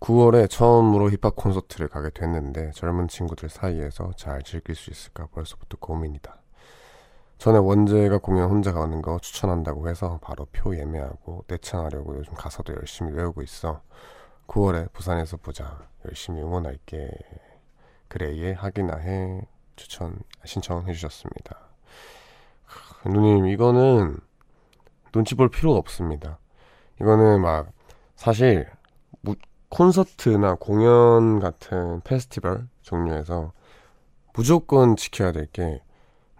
9월에 0.00 0.50
처음으로 0.50 1.08
힙합 1.10 1.36
콘서트를 1.36 1.88
가게 1.88 2.10
됐는데 2.10 2.72
젊은 2.72 3.08
친구들 3.08 3.48
사이에서 3.48 4.12
잘 4.16 4.42
즐길 4.42 4.74
수 4.74 4.90
있을까 4.90 5.26
벌써부터 5.28 5.78
고민이다. 5.78 6.36
전에 7.38 7.56
원재가 7.56 8.18
공연 8.18 8.50
혼자 8.50 8.74
가는 8.74 9.00
거 9.00 9.18
추천한다고 9.18 9.88
해서 9.88 10.18
바로 10.20 10.46
표 10.52 10.76
예매하고 10.76 11.44
내창하려고 11.48 12.18
요즘 12.18 12.34
가사도 12.34 12.74
열심히 12.74 13.14
외우고 13.14 13.40
있어. 13.40 13.80
9월에 14.50 14.92
부산에서 14.92 15.36
보자. 15.36 15.78
열심히 16.06 16.40
응원할게. 16.42 17.08
그래, 18.08 18.36
예, 18.38 18.52
하기나 18.52 18.96
해. 18.96 19.42
추천, 19.76 20.18
신청해 20.44 20.92
주셨습니다. 20.92 21.56
크, 22.66 23.08
누님, 23.08 23.46
이거는 23.46 24.18
눈치 25.12 25.36
볼 25.36 25.48
필요가 25.48 25.78
없습니다. 25.78 26.38
이거는 27.00 27.40
막, 27.40 27.70
사실, 28.16 28.68
무- 29.20 29.36
콘서트나 29.68 30.56
공연 30.56 31.38
같은 31.38 32.00
페스티벌 32.02 32.66
종류에서 32.82 33.52
무조건 34.34 34.96
지켜야 34.96 35.30
될 35.32 35.46
게 35.52 35.80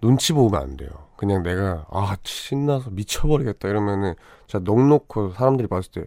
눈치 0.00 0.32
보면 0.32 0.60
안 0.60 0.76
돼요. 0.76 0.90
그냥 1.16 1.42
내가, 1.44 1.86
아, 1.90 2.16
신나서 2.24 2.90
미쳐버리겠다 2.90 3.68
이러면은, 3.68 4.14
진짜 4.48 4.58
넋 4.64 4.88
놓고 4.88 5.30
사람들이 5.34 5.68
봤을 5.68 5.92
때, 5.92 6.04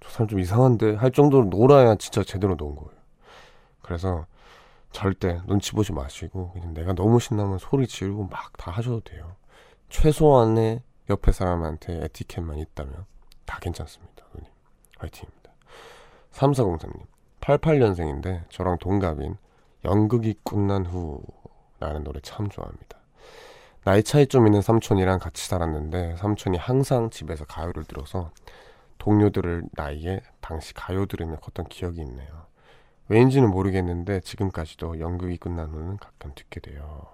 저 0.00 0.08
사람 0.10 0.28
좀 0.28 0.40
이상한데? 0.40 0.96
할 0.96 1.10
정도로 1.10 1.46
놀아야 1.46 1.96
진짜 1.96 2.22
제대로 2.22 2.56
논 2.56 2.76
거예요. 2.76 2.90
그래서 3.82 4.26
절대 4.92 5.40
눈치 5.46 5.72
보지 5.72 5.92
마시고, 5.92 6.52
그냥 6.52 6.74
내가 6.74 6.92
너무 6.94 7.20
신나면 7.20 7.58
소리 7.58 7.86
지르고 7.86 8.24
막 8.28 8.52
다 8.56 8.70
하셔도 8.70 9.00
돼요. 9.00 9.36
최소한의 9.88 10.82
옆에 11.10 11.30
사람한테 11.32 12.04
에티켓만 12.04 12.58
있다면 12.58 13.04
다 13.44 13.58
괜찮습니다. 13.60 14.24
누님. 14.34 14.50
화이팅입니다. 14.98 15.52
3403님. 16.32 17.02
88년생인데 17.40 18.48
저랑 18.50 18.78
동갑인 18.78 19.36
연극이 19.84 20.34
끝난 20.42 20.84
후 20.84 21.22
라는 21.78 22.02
노래 22.02 22.18
참 22.20 22.48
좋아합니다. 22.48 22.98
나이 23.84 24.02
차이 24.02 24.26
좀 24.26 24.46
있는 24.46 24.62
삼촌이랑 24.62 25.20
같이 25.20 25.46
살았는데 25.46 26.16
삼촌이 26.16 26.58
항상 26.58 27.10
집에서 27.10 27.44
가요를 27.44 27.84
들어서 27.84 28.32
동료들을 28.98 29.64
나이에 29.72 30.20
당시 30.40 30.74
가요 30.74 31.06
들으며 31.06 31.36
컸던 31.36 31.66
기억이 31.66 32.00
있네요. 32.00 32.46
왜인지는 33.08 33.50
모르겠는데 33.50 34.20
지금까지도 34.20 35.00
연극이 35.00 35.36
끝난 35.36 35.68
후는 35.70 35.96
가끔 35.98 36.32
듣게 36.34 36.60
돼요. 36.60 37.06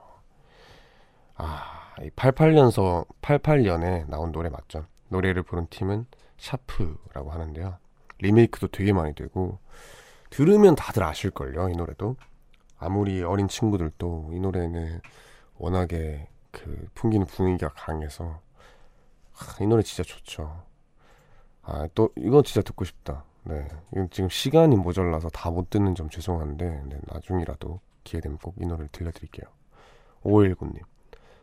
아, 1.34 1.94
이 2.00 2.10
88년서 2.10 3.06
88년에 3.20 4.08
나온 4.08 4.32
노래 4.32 4.48
맞죠? 4.48 4.86
노래를 5.08 5.42
부른 5.42 5.66
팀은 5.68 6.06
샤프라고 6.38 7.30
하는데요. 7.30 7.76
리메이크도 8.18 8.68
되게 8.68 8.92
많이 8.92 9.14
되고 9.14 9.58
들으면 10.30 10.74
다들 10.74 11.02
아실걸요, 11.02 11.68
이 11.68 11.72
노래도. 11.72 12.16
아무리 12.78 13.22
어린 13.22 13.48
친구들도 13.48 14.30
이 14.32 14.40
노래는 14.40 15.00
워낙에 15.58 16.28
그 16.50 16.88
풍기는 16.94 17.26
분위기가 17.26 17.68
강해서 17.74 18.40
하, 19.32 19.62
이 19.62 19.66
노래 19.66 19.82
진짜 19.82 20.02
좋죠. 20.02 20.64
아 21.62 21.88
또 21.94 22.10
이거 22.16 22.42
진짜 22.42 22.62
듣고 22.62 22.84
싶다. 22.84 23.24
네, 23.44 23.66
이건 23.92 24.08
지금 24.10 24.28
시간이 24.28 24.76
모자라서 24.76 25.28
다 25.30 25.50
못 25.50 25.70
듣는 25.70 25.94
점 25.94 26.08
죄송한데 26.10 26.82
네, 26.86 26.98
나중이라도 27.12 27.80
기회 28.04 28.20
되면 28.20 28.38
꼭 28.38 28.54
이 28.60 28.66
노래를 28.66 28.88
들려드릴게요. 28.92 29.46
519님, 30.24 30.80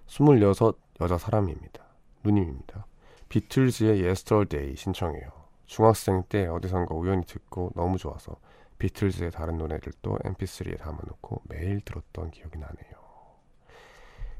26 0.07 0.79
여자 1.01 1.17
사람입니다. 1.17 1.83
누님입니다. 2.23 2.85
비틀즈의 3.29 4.01
Yesterday 4.03 4.75
신청해요. 4.75 5.29
중학생 5.65 6.23
때 6.29 6.47
어디선가 6.47 6.95
우연히 6.95 7.25
듣고 7.25 7.71
너무 7.75 7.97
좋아서 7.97 8.35
비틀즈의 8.79 9.31
다른 9.31 9.57
노래들도 9.57 10.17
mp3에 10.17 10.79
담아놓고 10.79 11.41
매일 11.45 11.81
들었던 11.81 12.31
기억이 12.31 12.57
나네요. 12.57 12.93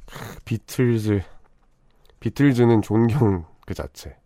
크, 0.06 0.40
비틀즈, 0.46 1.22
비틀즈는 2.20 2.82
존경 2.82 3.46
그 3.66 3.74
자체. 3.74 4.18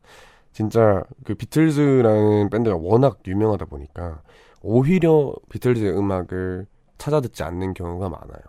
진짜 0.54 1.04
그 1.26 1.36
비틀즈라는 1.36 2.50
밴드가 2.50 2.78
워낙 2.78 3.20
유명하다 3.28 3.66
보니까 3.66 4.22
오히려 4.62 5.34
비틀즈의 5.50 5.98
음악을 5.98 6.68
찾아 6.98 7.20
듣지 7.22 7.44
않는 7.44 7.74
경우가 7.74 8.08
많아요. 8.10 8.42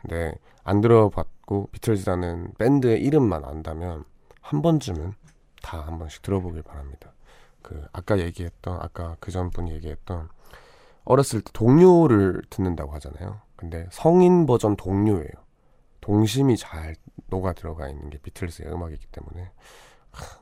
근데 0.00 0.34
안 0.64 0.80
들어봤고 0.80 1.68
비틀즈라는 1.72 2.54
밴드의 2.58 3.02
이름만 3.02 3.44
안다면 3.44 4.04
한 4.40 4.62
번쯤은 4.62 5.12
다 5.62 5.82
한 5.82 5.98
번씩 5.98 6.22
들어보길 6.22 6.62
바랍니다. 6.62 7.12
그 7.62 7.84
아까 7.92 8.18
얘기했던 8.18 8.78
아까 8.80 9.16
그 9.20 9.30
전 9.30 9.50
분이 9.50 9.72
얘기했던 9.72 10.28
어렸을 11.04 11.40
때 11.42 11.50
동요를 11.52 12.42
듣는다고 12.50 12.92
하잖아요. 12.94 13.40
근데 13.56 13.86
성인 13.90 14.46
버전 14.46 14.76
동요예요. 14.76 15.28
동심이 16.00 16.56
잘 16.56 16.94
녹아 17.28 17.52
들어가 17.52 17.88
있는 17.88 18.08
게 18.08 18.18
비틀즈의 18.18 18.72
음악이기 18.72 19.06
때문에 19.12 19.50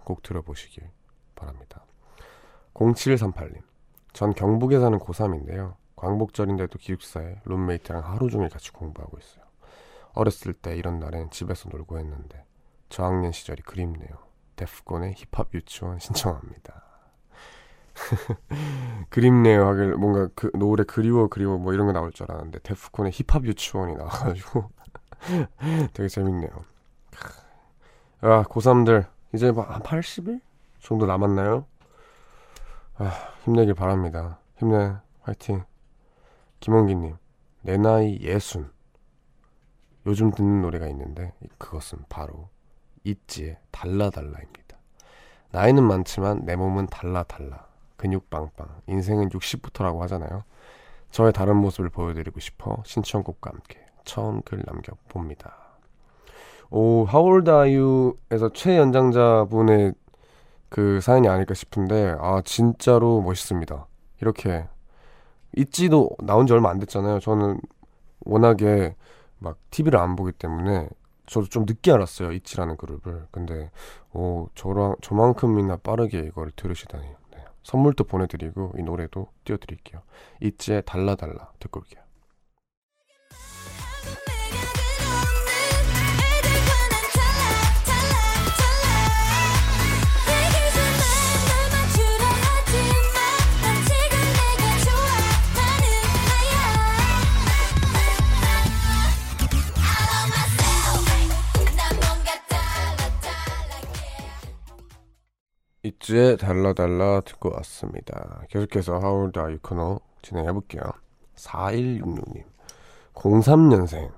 꼭 0.04 0.22
들어보시길 0.22 0.88
바랍니다. 1.34 1.84
0738님. 2.74 3.62
전 4.12 4.32
경북에 4.32 4.78
사는 4.78 4.98
고3인데요. 4.98 5.74
광복절인데도 5.96 6.78
기숙사에 6.78 7.40
룸메이트랑 7.44 8.04
하루 8.04 8.30
종일 8.30 8.48
같이 8.48 8.70
공부하고 8.72 9.18
있어요. 9.18 9.44
어렸을 10.12 10.52
때 10.54 10.76
이런 10.76 10.98
날엔 10.98 11.30
집에서 11.30 11.68
놀고 11.68 11.98
했는데 11.98 12.44
저학년 12.88 13.32
시절이 13.32 13.62
그립네요. 13.62 14.26
데프콘의 14.56 15.14
힙합 15.14 15.52
유치원 15.54 15.98
신청합니다. 15.98 16.82
그립네요 19.08 19.66
하길 19.68 19.94
뭔가 19.96 20.28
그 20.34 20.50
노래 20.54 20.84
그리워 20.84 21.28
그리워 21.28 21.56
뭐 21.56 21.72
이런 21.72 21.86
거 21.86 21.92
나올 21.92 22.12
줄 22.12 22.30
알았는데 22.30 22.58
데프콘의 22.60 23.12
힙합 23.12 23.44
유치원이 23.44 23.94
나와가지고 23.96 24.70
되게 25.92 26.08
재밌네요. 26.08 26.50
아 28.20 28.42
고3들 28.44 29.06
이제 29.34 29.50
뭐한 29.50 29.82
80일 29.82 30.40
정도 30.80 31.06
남았나요? 31.06 31.66
아 32.98 33.12
힘내길 33.44 33.74
바랍니다. 33.74 34.38
힘내 34.56 34.96
화이팅. 35.22 35.64
김원기님 36.60 37.16
내 37.62 37.76
나이 37.76 38.18
예순 38.20 38.70
요즘 40.06 40.30
듣는 40.30 40.62
노래가 40.62 40.86
있는데 40.88 41.32
그것은 41.58 41.98
바로 42.08 42.48
있지의 43.04 43.58
달라달라입니다. 43.70 44.76
나이는 45.50 45.82
많지만 45.82 46.44
내 46.44 46.56
몸은 46.56 46.86
달라달라. 46.86 47.66
근육 47.96 48.30
빵빵. 48.30 48.82
인생은 48.86 49.30
60부터라고 49.30 50.00
하잖아요. 50.00 50.44
저의 51.10 51.32
다른 51.32 51.56
모습을 51.56 51.88
보여드리고 51.88 52.40
싶어 52.40 52.82
신청곡과 52.84 53.50
함께 53.50 53.84
처음 54.04 54.42
글 54.42 54.62
남겨봅니다. 54.64 55.65
오, 56.70 57.06
How 57.08 57.24
old 57.24 57.50
are 57.50 57.76
you?에서 57.76 58.50
최연장자분의 58.52 59.94
그 60.68 61.00
사연이 61.00 61.28
아닐까 61.28 61.54
싶은데, 61.54 62.16
아, 62.20 62.42
진짜로 62.44 63.20
멋있습니다. 63.22 63.86
이렇게. 64.20 64.66
있지도 65.56 66.10
나온 66.18 66.46
지 66.46 66.52
얼마 66.52 66.70
안 66.70 66.78
됐잖아요. 66.78 67.20
저는 67.20 67.60
워낙에 68.20 68.94
막 69.38 69.58
TV를 69.70 69.98
안 69.98 70.16
보기 70.16 70.32
때문에 70.32 70.88
저도 71.26 71.46
좀 71.46 71.64
늦게 71.66 71.92
알았어요. 71.92 72.32
있지라는 72.32 72.76
그룹을. 72.76 73.26
근데, 73.30 73.70
오, 74.12 74.48
저랑, 74.54 74.96
저만큼이나 75.02 75.76
빠르게 75.76 76.18
이걸 76.20 76.50
들으시다니. 76.54 77.06
네. 77.32 77.44
선물도 77.62 78.04
보내드리고, 78.04 78.72
이 78.78 78.82
노래도 78.82 79.28
띄워드릴게요. 79.44 80.02
있지의 80.40 80.82
달라달라 80.84 81.50
듣고 81.58 81.80
올게요. 81.80 82.05
있지의 105.86 106.36
달라달라 106.36 107.20
듣고 107.20 107.52
왔습니다. 107.54 108.42
계속해서 108.48 109.00
you 109.02 109.58
코너 109.62 110.00
진행해볼게요. 110.22 110.82
4166님 111.36 112.44
03년생 113.14 114.10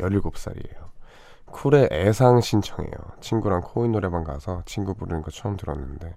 17살이에요. 0.00 0.88
쿨의 1.46 1.88
애상 1.90 2.40
신청해요. 2.40 2.92
친구랑 3.20 3.62
코인 3.62 3.92
노래방 3.92 4.24
가서 4.24 4.62
친구 4.66 4.94
부르는 4.94 5.22
거 5.22 5.30
처음 5.30 5.56
들었는데 5.56 6.14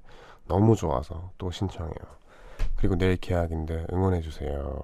너무 0.48 0.76
좋아서 0.76 1.32
또 1.38 1.52
신청해요. 1.52 1.96
그리고 2.76 2.96
내일 2.96 3.18
계약인데 3.18 3.88
응원해주세요. 3.94 4.80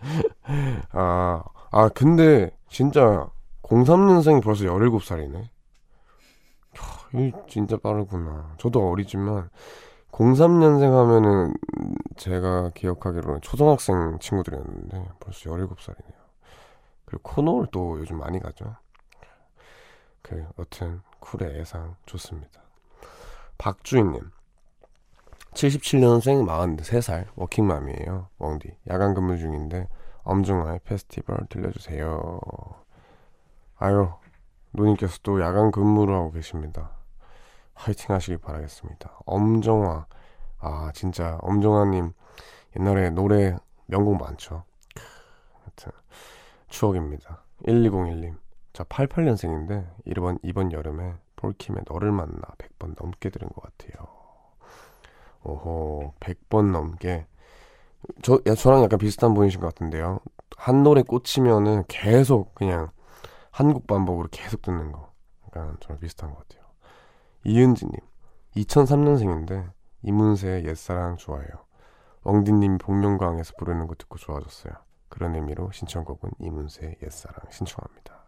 아, 0.92 1.42
아, 1.70 1.88
근데 1.88 2.50
진짜 2.68 3.26
03년생이 3.62 4.42
벌써 4.42 4.64
17살이네. 4.64 5.53
이 7.14 7.32
진짜 7.48 7.76
빠르구나. 7.76 8.54
저도 8.58 8.90
어리지만 8.90 9.50
03년생 10.10 10.92
하면은 10.92 11.54
제가 12.16 12.70
기억하기로는 12.74 13.40
초등학생 13.40 14.18
친구들이었는데 14.20 15.08
벌써 15.18 15.50
17살이네요. 15.50 16.14
그리고 17.04 17.22
코너를 17.22 17.66
또 17.72 17.98
요즘 17.98 18.18
많이 18.18 18.38
가죠. 18.38 18.76
그 20.22 20.46
여튼 20.58 21.02
쿨의 21.20 21.58
예상 21.58 21.96
좋습니다. 22.06 22.62
박주인님 23.58 24.30
77년생 25.52 26.46
43살 26.46 27.26
워킹맘이에요. 27.36 28.28
웡디 28.38 28.76
야간 28.88 29.14
근무 29.14 29.36
중인데 29.36 29.88
엄중화의 30.22 30.80
페스티벌 30.84 31.46
들려주세요. 31.48 32.40
아유 33.76 34.08
누님께서 34.74 35.18
또 35.22 35.40
야간 35.40 35.70
근무를 35.70 36.14
하고 36.14 36.32
계십니다. 36.32 36.90
화이팅 37.74 38.14
하시길 38.14 38.38
바라겠습니다. 38.38 39.18
엄정화. 39.24 40.06
아, 40.58 40.90
진짜, 40.94 41.38
엄정화님, 41.42 42.12
옛날에 42.78 43.10
노래 43.10 43.56
명곡 43.86 44.18
많죠. 44.18 44.64
하여튼, 45.62 45.92
추억입니다. 46.68 47.42
1201님. 47.66 48.36
저 48.72 48.84
88년생인데, 48.84 49.86
이번, 50.06 50.38
이번 50.42 50.72
여름에 50.72 51.14
폴킴의 51.36 51.82
너를 51.86 52.12
만나 52.12 52.40
100번 52.58 52.94
넘게 53.00 53.30
들은 53.30 53.48
것 53.48 53.62
같아요. 53.62 54.08
오호, 55.42 56.14
100번 56.20 56.70
넘게. 56.70 57.26
저, 58.22 58.40
야, 58.46 58.54
저랑 58.54 58.82
약간 58.82 58.98
비슷한 58.98 59.34
분이신 59.34 59.60
것 59.60 59.66
같은데요. 59.68 60.20
한 60.56 60.82
노래 60.82 61.02
꽂히면은 61.02 61.84
계속 61.88 62.54
그냥 62.54 62.90
한국 63.54 63.86
반복으로 63.86 64.26
계속 64.32 64.62
듣는 64.62 64.90
거. 64.90 65.12
저랑 65.52 66.00
비슷한 66.00 66.34
것 66.34 66.40
같아요. 66.40 66.64
이은지님, 67.44 67.94
2003년생인데 68.56 69.70
이문세의 70.02 70.64
옛사랑 70.64 71.18
좋아해요. 71.18 71.50
엉디님 72.22 72.78
복면가왕에서 72.78 73.52
부르는 73.56 73.86
거 73.86 73.94
듣고 73.94 74.18
좋아졌어요. 74.18 74.72
그런 75.08 75.36
의미로 75.36 75.70
신청곡은 75.70 76.32
이문세의 76.40 76.96
옛사랑 77.00 77.36
신청합니다. 77.52 78.24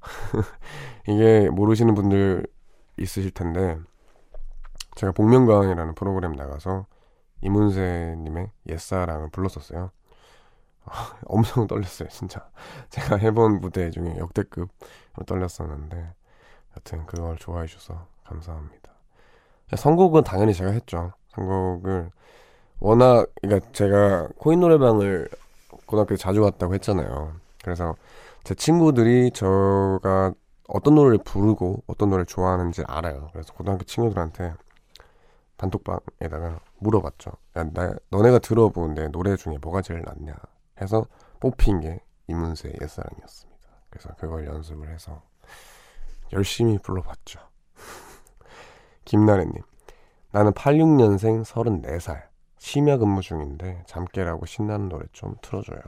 이게 1.08 1.48
모르시는 1.48 1.94
분들 1.94 2.46
있으실 2.98 3.30
텐데 3.30 3.78
제가 4.96 5.12
복면가왕이라는 5.12 5.94
프로그램 5.94 6.32
나가서 6.32 6.84
이문세님의 7.40 8.50
옛사랑을 8.68 9.30
불렀었어요. 9.30 9.90
엄청 11.26 11.66
떨렸어요, 11.66 12.08
진짜. 12.08 12.48
제가 12.90 13.16
해본 13.16 13.60
무대 13.60 13.90
중에 13.90 14.16
역대급 14.18 14.68
떨렸었는데 15.26 16.12
여튼 16.76 17.06
그걸 17.06 17.36
좋아해 17.36 17.66
주셔서 17.66 18.06
감사합니다. 18.24 18.92
선곡은 19.76 20.24
당연히 20.24 20.54
제가 20.54 20.70
했죠. 20.70 21.12
선곡을 21.30 22.10
워낙 22.78 23.26
그러니까 23.40 23.70
제가 23.72 24.28
코인 24.38 24.60
노래방을 24.60 25.28
고등학교 25.86 26.14
때 26.14 26.16
자주 26.16 26.42
갔다고 26.42 26.74
했잖아요. 26.74 27.32
그래서 27.62 27.94
제 28.44 28.54
친구들이 28.54 29.32
저가 29.32 30.32
어떤 30.68 30.94
노래를 30.94 31.18
부르고 31.24 31.82
어떤 31.86 32.10
노래를 32.10 32.26
좋아하는지 32.26 32.84
알아요. 32.86 33.28
그래서 33.32 33.52
고등학교 33.54 33.84
친구들한테 33.84 34.54
단톡방에다가 35.56 36.60
물어봤죠. 36.78 37.32
야, 37.56 37.64
나, 37.72 37.94
너네가 38.10 38.40
들어보는데 38.40 39.08
노래 39.08 39.36
중에 39.36 39.58
뭐가 39.60 39.82
제일 39.82 40.02
낫냐 40.02 40.34
해서 40.80 41.06
뽑힌 41.40 41.80
게 41.80 42.00
이문세의 42.28 42.74
옛사랑이었습니다. 42.80 43.68
그래서 43.90 44.10
그걸 44.16 44.46
연습을 44.46 44.88
해서 44.92 45.22
열심히 46.32 46.78
불러봤죠. 46.78 47.40
김나래님, 49.04 49.54
나는 50.32 50.52
86년생 50.52 51.44
34살. 51.44 52.22
심야 52.58 52.96
근무 52.96 53.20
중인데 53.20 53.84
잠 53.86 54.04
깨라고 54.06 54.44
신나는 54.44 54.88
노래 54.88 55.06
좀 55.12 55.34
틀어줘요. 55.40 55.78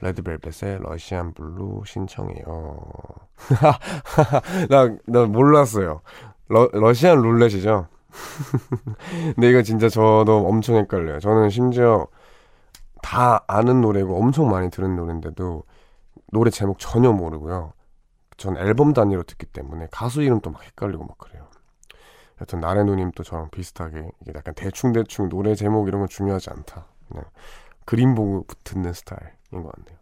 레드벨벳의 0.00 0.78
Russian 0.80 1.32
Blue 1.32 1.82
신청해요. 1.86 2.80
나, 4.68 4.96
나 5.06 5.26
몰랐어요. 5.26 6.00
러, 6.48 6.68
Russian 6.72 7.20
Roulette이죠? 7.20 7.86
근데 9.34 9.50
이거 9.50 9.62
진짜 9.62 9.88
저도 9.88 10.46
엄청 10.46 10.76
헷갈려요. 10.76 11.20
저는 11.20 11.50
심지어 11.50 12.06
다 13.02 13.44
아는 13.46 13.82
노래고 13.82 14.16
엄청 14.16 14.48
많이 14.48 14.70
들은 14.70 14.96
노래인데도 14.96 15.64
노래 16.32 16.50
제목 16.50 16.78
전혀 16.78 17.12
모르고요. 17.12 17.74
전 18.38 18.56
앨범 18.56 18.94
단위로 18.94 19.24
듣기 19.24 19.46
때문에 19.46 19.88
가수 19.90 20.22
이름도 20.22 20.50
막 20.50 20.64
헷갈리고 20.64 21.04
막 21.04 21.18
그래요. 21.18 21.46
여튼 22.40 22.60
나래 22.60 22.82
누님도 22.82 23.22
저랑 23.22 23.50
비슷하게 23.50 24.10
이게 24.22 24.32
약간 24.34 24.54
대충대충 24.54 25.28
노래 25.28 25.54
제목 25.54 25.88
이런 25.88 26.00
건 26.00 26.08
중요하지 26.08 26.50
않다. 26.50 26.86
그냥 27.08 27.24
그림 27.84 28.14
보고 28.14 28.46
듣는 28.64 28.92
스타일인 28.92 29.62
것 29.62 29.70
같네요. 29.72 29.98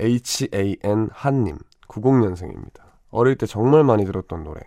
H.A.N. 0.00 1.10
한님 1.12 1.58
90년생입니다. 1.88 2.82
어릴 3.10 3.36
때 3.36 3.46
정말 3.46 3.82
많이 3.82 4.04
들었던 4.04 4.44
노래 4.44 4.60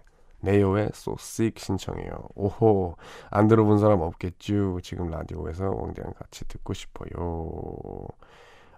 So 0.94 1.16
Sick 1.20 1.62
신청해요. 1.64 2.12
오호 2.36 2.96
안 3.30 3.48
들어본 3.48 3.80
사람 3.80 4.02
없겠죠. 4.02 4.80
지금 4.82 5.10
라디오에서 5.10 5.70
왕대랑 5.72 6.14
같이 6.14 6.48
듣고 6.48 6.74
싶어요. 6.74 8.08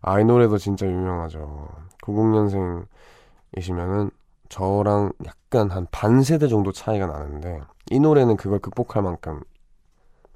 아 0.02 0.20
이 0.20 0.26
노래도 0.26 0.58
진짜 0.58 0.88
유명하죠. 0.88 1.70
90년생이시면은 2.04 4.12
저랑 4.50 5.12
약간 5.26 5.70
한 5.70 5.88
반 5.92 6.24
세대 6.24 6.48
정도 6.48 6.72
차이가 6.72 7.06
나는데 7.06 7.62
이 7.92 8.00
노래는 8.00 8.38
그걸 8.38 8.60
극복할 8.60 9.04
만큼 9.04 9.42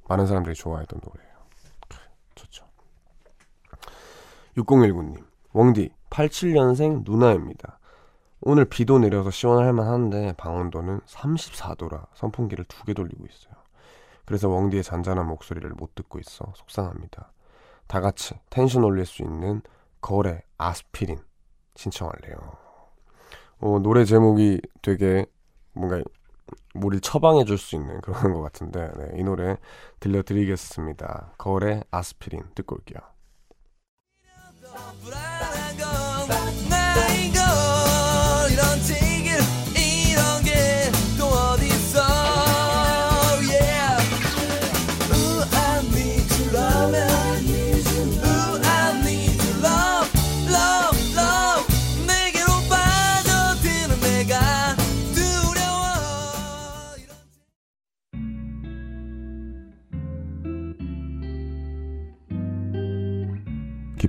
많은 0.07 0.27
사람들이 0.27 0.53
좋아했던 0.55 1.01
노래예요. 1.03 1.35
좋죠. 2.35 2.65
6019님, 4.57 5.23
웡디 5.53 5.89
87년생 6.11 7.01
누나입니다. 7.03 7.79
오늘 8.45 8.65
비도 8.65 8.99
내려서 8.99 9.31
시원할 9.31 9.73
만한데 9.73 10.33
방온도는 10.37 11.01
34도라 11.01 12.07
선풍기를 12.13 12.65
두 12.65 12.85
개 12.85 12.93
돌리고 12.93 13.25
있어요. 13.25 13.55
그래서 14.25 14.49
웡디의 14.49 14.83
잔잔한 14.83 15.27
목소리를 15.27 15.67
못 15.71 15.95
듣고 15.95 16.19
있어 16.19 16.53
속상합니다. 16.55 17.31
다 17.87 18.01
같이 18.01 18.35
텐션 18.49 18.83
올릴 18.83 19.05
수 19.05 19.23
있는 19.23 19.61
거래 20.01 20.43
아스피린 20.57 21.19
신청할래요. 21.75 22.35
어, 23.59 23.79
노래 23.79 24.05
제목이 24.05 24.61
되게 24.81 25.25
뭔가 25.73 26.01
우리 26.75 26.99
처방해 27.01 27.45
줄 27.45 27.57
수 27.57 27.75
있는 27.75 27.99
그런 28.01 28.33
것 28.33 28.41
같은데 28.41 28.91
네, 28.97 29.19
이 29.19 29.23
노래 29.23 29.57
들려드리겠습니다. 29.99 31.33
거래 31.37 31.81
아스피린 31.89 32.43
듣고 32.53 32.75
올게요. 32.75 32.99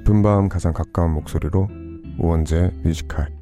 깊은 0.06 0.22
밤 0.22 0.48
가장 0.48 0.72
가까운 0.72 1.14
목소리로 1.14 1.66
우원재 2.20 2.70
뮤지컬. 2.84 3.36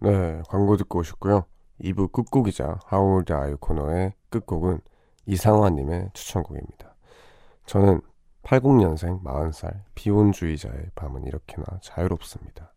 네 0.00 0.40
광고 0.48 0.78
듣고 0.78 1.00
오셨고요. 1.00 1.44
2부 1.82 2.10
끝곡이자 2.12 2.78
Are 2.90 3.22
You 3.28 3.56
코너의 3.58 4.14
끝곡은 4.30 4.80
이상화님의 5.26 6.12
추천곡입니다. 6.14 6.96
저는 7.66 8.00
80년생 8.42 9.22
40살 9.22 9.82
비혼주의자의 9.94 10.92
밤은 10.94 11.26
이렇게나 11.26 11.66
자유롭습니다. 11.82 12.72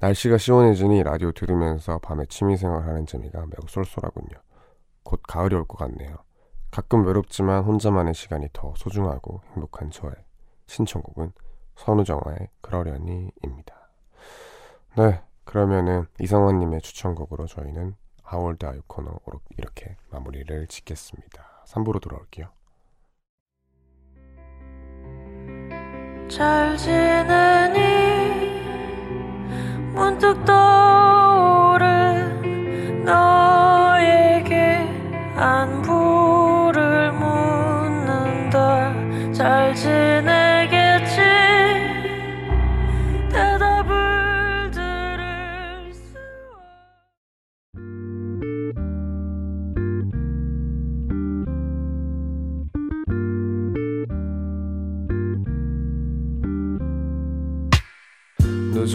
날씨가 0.00 0.36
시원해지니 0.36 1.04
라디오 1.04 1.32
들으면서 1.32 1.98
밤에 2.00 2.26
취미생활 2.26 2.82
하는 2.82 3.06
재미가 3.06 3.40
매우 3.40 3.66
쏠쏠하군요. 3.66 4.36
곧 5.04 5.22
가을이 5.26 5.54
올 5.54 5.64
것 5.64 5.78
같네요. 5.78 6.16
가끔 6.70 7.06
외롭지만 7.06 7.64
혼자만의 7.64 8.12
시간이 8.12 8.48
더 8.52 8.74
소중하고 8.76 9.40
행복한 9.54 9.90
저의 9.90 10.12
신청곡은 10.66 11.32
선우정아의 11.76 12.48
그러려니입니다. 12.60 13.88
네, 14.96 15.22
그러면은 15.44 16.06
이성환님의 16.20 16.80
추천곡으로 16.80 17.46
저희는 17.46 17.94
하월드 18.22 18.66
아유 18.66 18.82
코너 18.86 19.18
이렇게 19.56 19.96
마무리를 20.10 20.66
짓겠습니다. 20.66 21.62
3부로 21.66 22.00
돌아올게요. 22.00 22.48
잘 26.28 26.76
지내니 26.76 27.76
문득 29.94 30.44
떠오른 30.44 31.84
너에게 33.04 34.78
안 35.36 35.75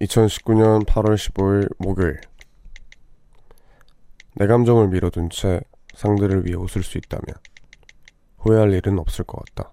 2019년 0.00 0.84
8월 0.84 1.14
15일 1.14 1.74
목요일 1.78 2.20
내 4.34 4.46
감정을 4.46 4.88
밀어둔 4.88 5.30
채 5.30 5.60
상대를 5.94 6.44
위해 6.44 6.54
웃을 6.54 6.82
수 6.82 6.98
있다면 6.98 7.24
후회할 8.38 8.72
일은 8.74 8.98
없을 8.98 9.24
것 9.24 9.42
같다. 9.44 9.72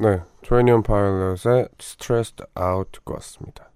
네, 0.00 0.20
Twenty 0.42 0.70
One 0.70 0.84
Pilots의 0.84 1.70
Stressed 1.80 2.44
Out 2.56 2.92
듣고 2.92 3.14
왔습니다. 3.14 3.68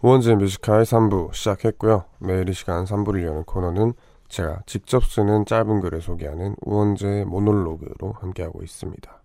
우원재 0.00 0.34
Music 0.36 0.64
High 0.64 0.86
3부 0.86 1.34
시작했고요. 1.34 2.06
매일 2.20 2.48
이 2.48 2.54
시간 2.54 2.86
3부를 2.86 3.22
여는 3.22 3.44
코너는 3.44 3.92
제가 4.28 4.62
직접 4.64 5.04
쓰는 5.04 5.44
짧은 5.44 5.80
글을 5.80 6.00
소개하는 6.00 6.56
우원재 6.62 7.24
모놀로그로 7.26 8.12
함께하고 8.12 8.62
있습니다. 8.62 9.22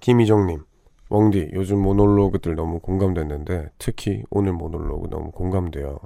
김희정님, 0.00 0.64
웡디 1.08 1.52
요즘 1.54 1.78
모놀로그들 1.78 2.54
너무 2.54 2.78
공감됐는데 2.78 3.70
특히 3.78 4.24
오늘 4.28 4.52
모놀로그 4.52 5.08
너무 5.08 5.30
공감돼요. 5.30 5.98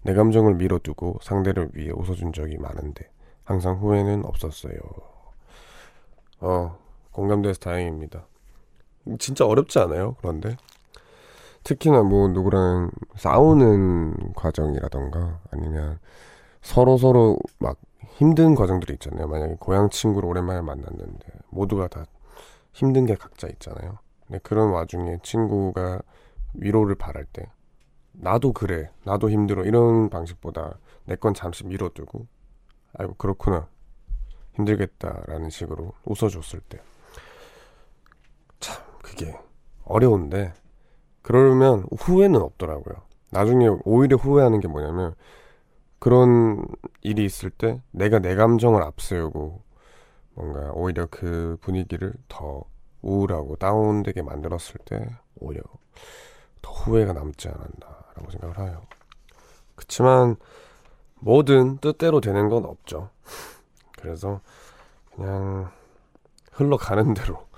내 0.00 0.14
감정을 0.14 0.54
밀어두고 0.54 1.18
상대를 1.20 1.72
위해 1.74 1.90
웃어준 1.90 2.32
적이 2.32 2.56
많은데 2.56 3.10
항상 3.44 3.76
후회는 3.76 4.24
없었어요. 4.24 4.78
어, 6.40 6.78
공감돼서 7.12 7.60
다행입니다. 7.60 8.24
진짜 9.18 9.46
어렵지 9.46 9.78
않아요? 9.78 10.16
그런데 10.18 10.56
특히나 11.64 12.02
뭐 12.02 12.28
누구랑 12.28 12.90
싸우는 13.16 14.32
과정이라던가 14.34 15.40
아니면 15.50 15.98
서로 16.62 16.96
서로 16.96 17.38
막 17.58 17.78
힘든 18.16 18.54
과정들이 18.54 18.94
있잖아요. 18.94 19.28
만약에 19.28 19.56
고향 19.60 19.90
친구를 19.90 20.28
오랜만에 20.28 20.60
만났는데 20.60 21.26
모두가 21.50 21.88
다 21.88 22.04
힘든 22.72 23.06
게 23.06 23.14
각자 23.14 23.48
있잖아요. 23.48 23.98
근데 24.26 24.38
그런 24.42 24.70
와중에 24.70 25.18
친구가 25.22 26.00
위로를 26.54 26.94
바랄 26.94 27.24
때 27.24 27.46
나도 28.12 28.52
그래, 28.52 28.90
나도 29.04 29.30
힘들어 29.30 29.64
이런 29.64 30.10
방식보다 30.10 30.78
내 31.04 31.16
건 31.16 31.34
잠시 31.34 31.64
밀어두고 31.64 32.26
아이고 32.98 33.14
그렇구나 33.14 33.68
힘들겠다라는 34.54 35.50
식으로 35.50 35.92
웃어줬을 36.04 36.60
때참 36.68 36.84
그게 39.08 39.38
어려운데 39.84 40.52
그러면 41.22 41.84
후회는 41.98 42.40
없더라고요. 42.40 42.96
나중에 43.30 43.68
오히려 43.84 44.16
후회하는 44.16 44.60
게 44.60 44.68
뭐냐면 44.68 45.14
그런 45.98 46.64
일이 47.02 47.24
있을 47.24 47.50
때 47.50 47.82
내가 47.90 48.18
내 48.18 48.34
감정을 48.34 48.82
앞세우고 48.82 49.62
뭔가 50.34 50.72
오히려 50.72 51.06
그 51.10 51.56
분위기를 51.60 52.14
더 52.28 52.62
우울하고 53.02 53.56
다운되게 53.56 54.22
만들었을 54.22 54.76
때 54.84 55.10
오히려 55.40 55.62
더 56.62 56.72
후회가 56.72 57.12
남지 57.12 57.48
않았나라고 57.48 58.30
생각을 58.30 58.58
해요. 58.60 58.82
그렇지만 59.74 60.36
뭐든 61.20 61.78
뜻대로 61.78 62.20
되는 62.20 62.48
건 62.48 62.64
없죠. 62.64 63.10
그래서 63.98 64.40
그냥 65.14 65.70
흘러가는 66.52 67.14
대로 67.14 67.48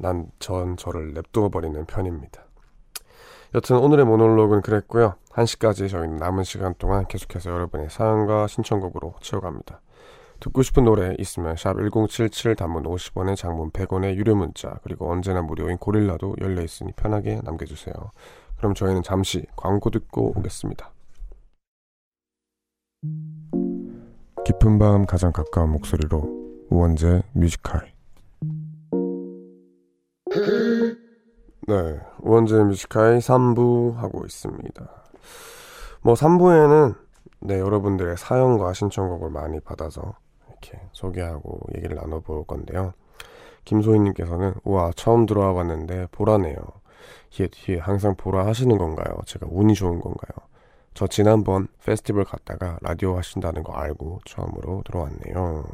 난 0.00 0.30
전 0.38 0.76
저를 0.76 1.12
냅두어 1.14 1.48
버리는 1.48 1.84
편입니다. 1.84 2.42
여튼 3.54 3.78
오늘의 3.78 4.04
모놀로그는 4.06 4.62
그랬고요. 4.62 5.14
1시까지 5.30 5.88
저희는 5.88 6.16
남은 6.16 6.44
시간 6.44 6.74
동안 6.78 7.06
계속해서 7.06 7.50
여러분의 7.50 7.90
사연과 7.90 8.46
신청곡으로 8.46 9.14
채워갑니다. 9.20 9.80
듣고 10.40 10.62
싶은 10.62 10.84
노래 10.84 11.14
있으면 11.18 11.56
샵 11.56 11.76
1077 11.76 12.54
단문 12.56 12.84
50원에 12.84 13.36
장문 13.36 13.70
100원의 13.72 14.14
유료 14.14 14.34
문자 14.34 14.78
그리고 14.82 15.10
언제나 15.10 15.42
무료인 15.42 15.76
고릴라도 15.76 16.34
열려 16.40 16.62
있으니 16.62 16.92
편하게 16.92 17.40
남겨주세요. 17.44 17.94
그럼 18.56 18.74
저희는 18.74 19.02
잠시 19.02 19.44
광고 19.56 19.90
듣고 19.90 20.32
오겠습니다. 20.36 20.92
깊은 24.44 24.78
밤 24.78 25.04
가장 25.04 25.32
가까운 25.32 25.70
목소리로 25.70 26.66
우원재 26.70 27.22
Music 27.32 27.69
High 27.69 27.99
네, 31.66 32.00
우원재 32.20 32.54
Music 32.62 32.93
High 32.93 33.18
3부 33.18 33.96
하고 33.96 34.24
있습니다. 34.24 34.88
뭐 36.02 36.14
3부에는 36.14 36.94
네, 37.40 37.58
여러분들의 37.58 38.16
사연과 38.16 38.72
신청곡을 38.72 39.30
많이 39.30 39.58
받아서 39.60 40.14
이렇게 40.48 40.80
소개하고 40.92 41.60
얘기를 41.76 41.96
나눠볼 41.96 42.44
건데요. 42.44 42.92
김소희님께서는 43.64 44.54
우와 44.62 44.92
처음 44.94 45.26
들어와 45.26 45.52
봤는데 45.52 46.06
보라네요. 46.12 46.56
히읗 47.30 47.50
히읗 47.54 47.80
항상 47.80 48.14
보라 48.14 48.46
하시는 48.46 48.76
건가요? 48.78 49.18
제가 49.26 49.46
운이 49.50 49.74
좋은 49.74 50.00
건가요? 50.00 50.48
저 50.94 51.06
지난번 51.06 51.66
페스티벌 51.84 52.24
갔다가 52.24 52.78
라디오 52.82 53.16
하신다는 53.16 53.62
거 53.64 53.72
알고 53.72 54.20
처음으로 54.26 54.82
들어왔네요. 54.84 55.64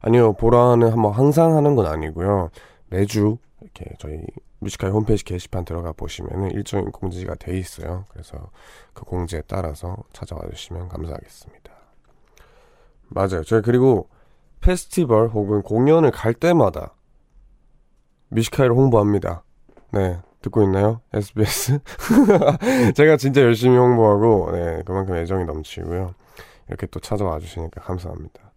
아니요 0.00 0.32
보라는 0.34 0.90
한번 0.90 1.12
항상 1.12 1.56
하는 1.56 1.76
건 1.76 1.86
아니고요. 1.86 2.50
매주 2.88 3.38
이렇게 3.60 3.94
저희 3.98 4.22
뮤지컬 4.58 4.90
홈페이지 4.90 5.24
게시판 5.24 5.64
들어가 5.64 5.92
보시면은 5.92 6.50
일정인 6.52 6.90
공지가 6.90 7.34
돼 7.34 7.58
있어요. 7.58 8.06
그래서 8.08 8.50
그 8.92 9.04
공지에 9.04 9.42
따라서 9.46 9.96
찾아와 10.12 10.42
주시면 10.50 10.88
감사하겠습니다. 10.88 11.72
맞아요. 13.08 13.42
제가 13.44 13.62
그리고 13.62 14.08
페스티벌 14.60 15.28
혹은 15.28 15.62
공연을 15.62 16.10
갈 16.10 16.34
때마다 16.34 16.94
뮤지컬을 18.28 18.72
홍보합니다. 18.72 19.44
네. 19.92 20.18
듣고 20.42 20.62
있나요? 20.62 21.00
SBS? 21.12 21.80
제가 22.94 23.16
진짜 23.16 23.40
열심히 23.40 23.76
홍보하고, 23.76 24.50
네, 24.52 24.82
그만큼 24.84 25.16
애정이 25.16 25.44
넘치고요. 25.44 26.14
이렇게 26.68 26.86
또 26.86 27.00
찾아와 27.00 27.38
주시니까 27.40 27.80
감사합니다. 27.80 28.52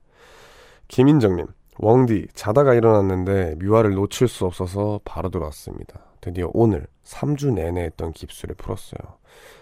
김인정님, 0.87 1.47
웡디, 1.81 2.27
자다가 2.33 2.73
일어났는데 2.73 3.55
뮤화를 3.59 3.95
놓칠 3.95 4.27
수 4.27 4.45
없어서 4.45 4.99
바로 5.05 5.29
들어왔습니다. 5.29 6.01
드디어 6.21 6.49
오늘 6.53 6.87
3주 7.05 7.53
내내 7.53 7.83
했던 7.83 8.11
깁스를 8.11 8.55
풀었어요. 8.55 8.99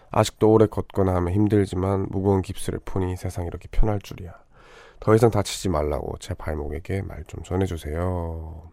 아직도 0.10 0.51
오래 0.51 0.65
걷거나 0.65 1.13
하면 1.15 1.34
힘들지만 1.34 2.08
무거운 2.10 2.41
깁스를 2.41 2.80
푸니 2.86 3.15
세상이 3.17 3.47
이렇게 3.47 3.67
편할 3.69 3.99
줄이야. 3.99 4.34
더 4.99 5.13
이상 5.13 5.30
다치지 5.30 5.69
말라고 5.69 6.17
제 6.19 6.34
발목에게 6.34 7.03
말 7.03 7.23
좀 7.27 7.43
전해주세요. 7.43 8.71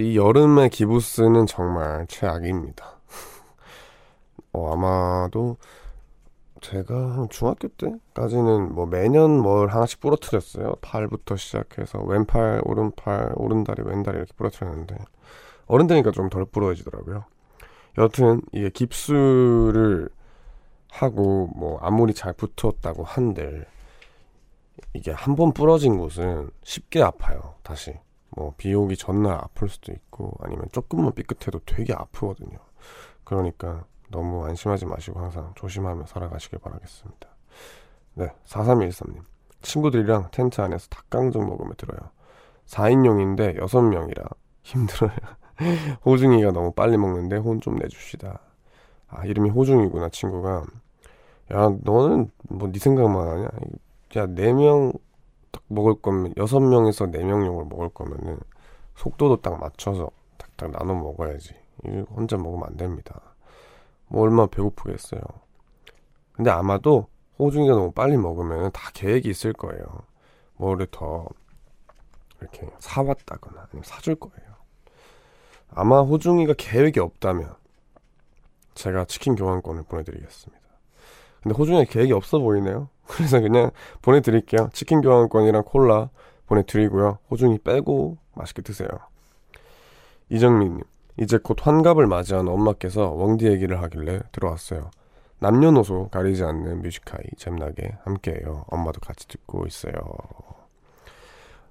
이 0.00 0.16
여름의 0.16 0.70
기부스는 0.70 1.44
정말 1.44 2.06
최악입니다. 2.08 2.98
어, 4.54 4.72
아마도 4.72 5.58
제가 6.60 7.26
중학교 7.30 7.68
때까지는 7.68 8.74
뭐 8.74 8.86
매년 8.86 9.38
뭘 9.40 9.68
하나씩 9.68 10.00
부러뜨렸어요. 10.00 10.74
팔부터 10.82 11.36
시작해서 11.36 12.00
왼팔, 12.02 12.62
오른팔, 12.64 13.32
오른다리, 13.36 13.82
왼다리 13.84 14.18
이렇게 14.18 14.32
부러뜨렸는데 14.36 14.96
어른 15.66 15.86
되니까 15.86 16.10
좀 16.10 16.28
덜 16.30 16.44
부러지더라고요. 16.46 17.24
여튼 17.98 18.40
이게 18.52 18.70
깁스를 18.70 20.08
하고 20.90 21.48
뭐 21.56 21.78
아무리 21.80 22.14
잘 22.14 22.32
붙었다고 22.32 23.04
한들 23.04 23.66
이게 24.94 25.10
한 25.12 25.36
번 25.36 25.52
부러진 25.52 25.98
곳은 25.98 26.50
쉽게 26.62 27.02
아파요. 27.02 27.54
다시 27.62 27.94
뭐 28.30 28.54
비 28.56 28.74
오기 28.74 28.96
전날 28.96 29.34
아플 29.34 29.68
수도 29.68 29.92
있고 29.92 30.32
아니면 30.40 30.66
조금만 30.72 31.12
삐끗해도 31.14 31.60
되게 31.66 31.92
아프거든요. 31.94 32.58
그러니까 33.24 33.84
너무 34.10 34.44
안심하지 34.46 34.86
마시고 34.86 35.20
항상 35.20 35.52
조심하며 35.56 36.06
살아가시길 36.06 36.58
바라겠습니다. 36.60 37.28
네, 38.14 38.28
4313님. 38.46 39.22
친구들이랑 39.62 40.28
텐트 40.30 40.60
안에서 40.60 40.88
닭강정 40.88 41.46
먹으며 41.46 41.72
들어요. 41.76 41.98
4인용인데 42.66 43.58
6명이라 43.60 44.28
힘들어요. 44.62 45.12
호중이가 46.04 46.52
너무 46.52 46.72
빨리 46.72 46.96
먹는데 46.96 47.36
혼 47.36 47.60
좀 47.60 47.76
내줍시다. 47.76 48.40
아, 49.08 49.24
이름이 49.24 49.50
호중이구나, 49.50 50.10
친구가. 50.10 50.64
야, 51.54 51.70
너는 51.82 52.30
뭐 52.50 52.70
네 52.70 52.78
생각만 52.78 53.28
하냐? 53.28 53.48
야, 54.16 54.26
4명 54.26 54.98
딱 55.50 55.62
먹을 55.68 56.00
거면, 56.00 56.34
6명에서 56.34 57.10
4명용을 57.10 57.68
먹을 57.68 57.88
거면은 57.90 58.38
속도도 58.96 59.40
딱 59.42 59.58
맞춰서 59.60 60.10
딱딱 60.38 60.70
나눠 60.72 60.94
먹어야지. 60.94 61.54
혼자 62.10 62.36
먹으면 62.36 62.64
안 62.68 62.76
됩니다. 62.76 63.20
뭐 64.08 64.22
얼마나 64.22 64.46
배고프겠어요. 64.46 65.20
근데 66.32 66.50
아마도 66.50 67.08
호중이가 67.38 67.74
너무 67.74 67.92
빨리 67.92 68.16
먹으면 68.16 68.72
다 68.72 68.90
계획이 68.94 69.28
있을 69.28 69.52
거예요. 69.52 69.84
뭐를 70.56 70.86
더 70.90 71.26
이렇게 72.40 72.68
사왔다거나 72.78 73.68
아니면 73.68 73.82
사줄 73.84 74.16
거예요. 74.16 74.48
아마 75.70 76.00
호중이가 76.00 76.54
계획이 76.56 77.00
없다면 77.00 77.54
제가 78.74 79.04
치킨 79.04 79.34
교환권을 79.34 79.84
보내드리겠습니다. 79.84 80.62
근데 81.42 81.56
호중이가 81.56 81.90
계획이 81.90 82.12
없어 82.12 82.38
보이네요. 82.38 82.88
그래서 83.06 83.40
그냥 83.40 83.70
보내드릴게요. 84.02 84.70
치킨 84.72 85.00
교환권이랑 85.00 85.64
콜라 85.64 86.10
보내드리고요. 86.46 87.18
호중이 87.30 87.58
빼고 87.58 88.18
맛있게 88.34 88.62
드세요. 88.62 88.88
이정민님, 90.30 90.84
이제 91.18 91.38
곧 91.38 91.58
환갑을 91.66 92.06
맞이한 92.06 92.46
엄마께서 92.48 93.10
웡디 93.10 93.46
얘기를 93.46 93.82
하길래 93.82 94.20
들어왔어요. 94.32 94.90
남녀노소 95.40 96.08
가리지 96.10 96.44
않는 96.44 96.82
뮤지카이 96.82 97.24
잼나게 97.36 97.96
함께해요. 98.04 98.64
엄마도 98.68 99.00
같이 99.00 99.26
듣고 99.28 99.66
있어요. 99.66 99.92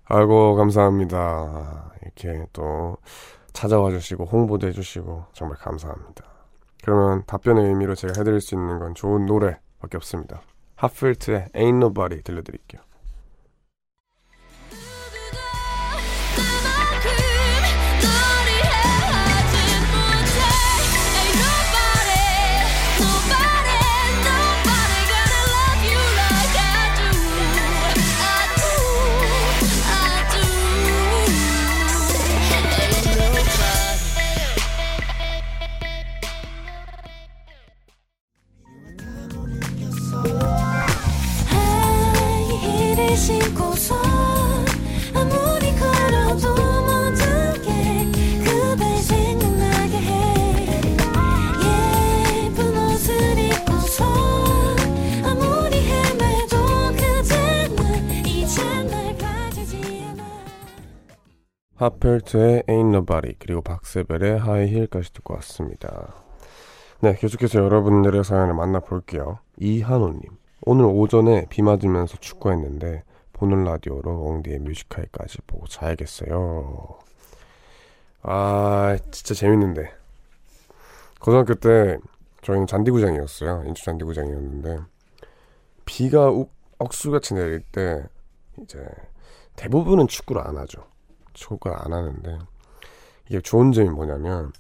아이고 0.06 0.56
감사합니다. 0.56 1.92
이렇게 2.02 2.46
또 2.54 2.98
찾아와 3.54 3.92
주시고 3.92 4.26
홍보도 4.26 4.68
해주시고 4.68 5.26
정말 5.34 5.58
감사합니다. 5.58 6.24
그러면 6.84 7.24
답변의 7.26 7.66
의미로 7.66 7.96
제가 7.96 8.14
해드릴 8.18 8.40
수 8.40 8.56
있는 8.56 8.80
건 8.80 8.96
좋은 8.96 9.26
노래밖에 9.26 9.98
없습니다. 9.98 10.42
핫필트의 10.76 11.50
Ain't 11.54 11.78
Nobody 11.78 12.22
들려드릴게요. 12.22 12.82
핫필트의 61.78 62.64
Ain't 62.64 62.90
Nobody 62.90 63.36
그리고 63.38 63.62
박세벨의 63.62 64.40
하이힐까지 64.40 65.14
듣고 65.14 65.36
왔습니다. 65.36 66.16
네, 67.02 67.16
계속해서 67.16 67.60
여러분들의 67.60 68.24
사연을 68.24 68.56
만나볼게요. 68.56 69.38
이한호님, 69.58 70.22
오늘 70.64 70.86
오전에 70.86 71.46
비 71.50 71.62
맞으면서 71.62 72.18
축구했는데 72.18 73.04
보는 73.34 73.64
라디오로 73.64 74.28
엉디의 74.28 74.60
뮤지컬까지 74.60 75.38
보고 75.46 75.68
자야겠어요. 75.68 76.98
아, 78.24 78.98
진짜 79.12 79.36
재밌는데. 79.36 79.92
고등학교 81.20 81.54
때 81.54 82.00
저희는 82.42 82.66
잔디구장이었어요. 82.66 83.64
인천 83.68 83.76
잔디구장이었는데 83.76 84.80
비가 85.86 86.30
욱, 86.30 86.52
억수같이 86.80 87.36
내릴 87.36 87.62
때 87.62 88.04
이제 88.62 88.84
대부분은 89.56 90.08
축구를 90.08 90.42
안 90.42 90.58
하죠. 90.58 90.84
축구를 91.38 91.78
안 91.80 91.94
하는데 91.94 92.40
이게 93.30 93.40
좋은 93.42 93.72
점이 93.72 93.90
뭐냐면 93.90 94.52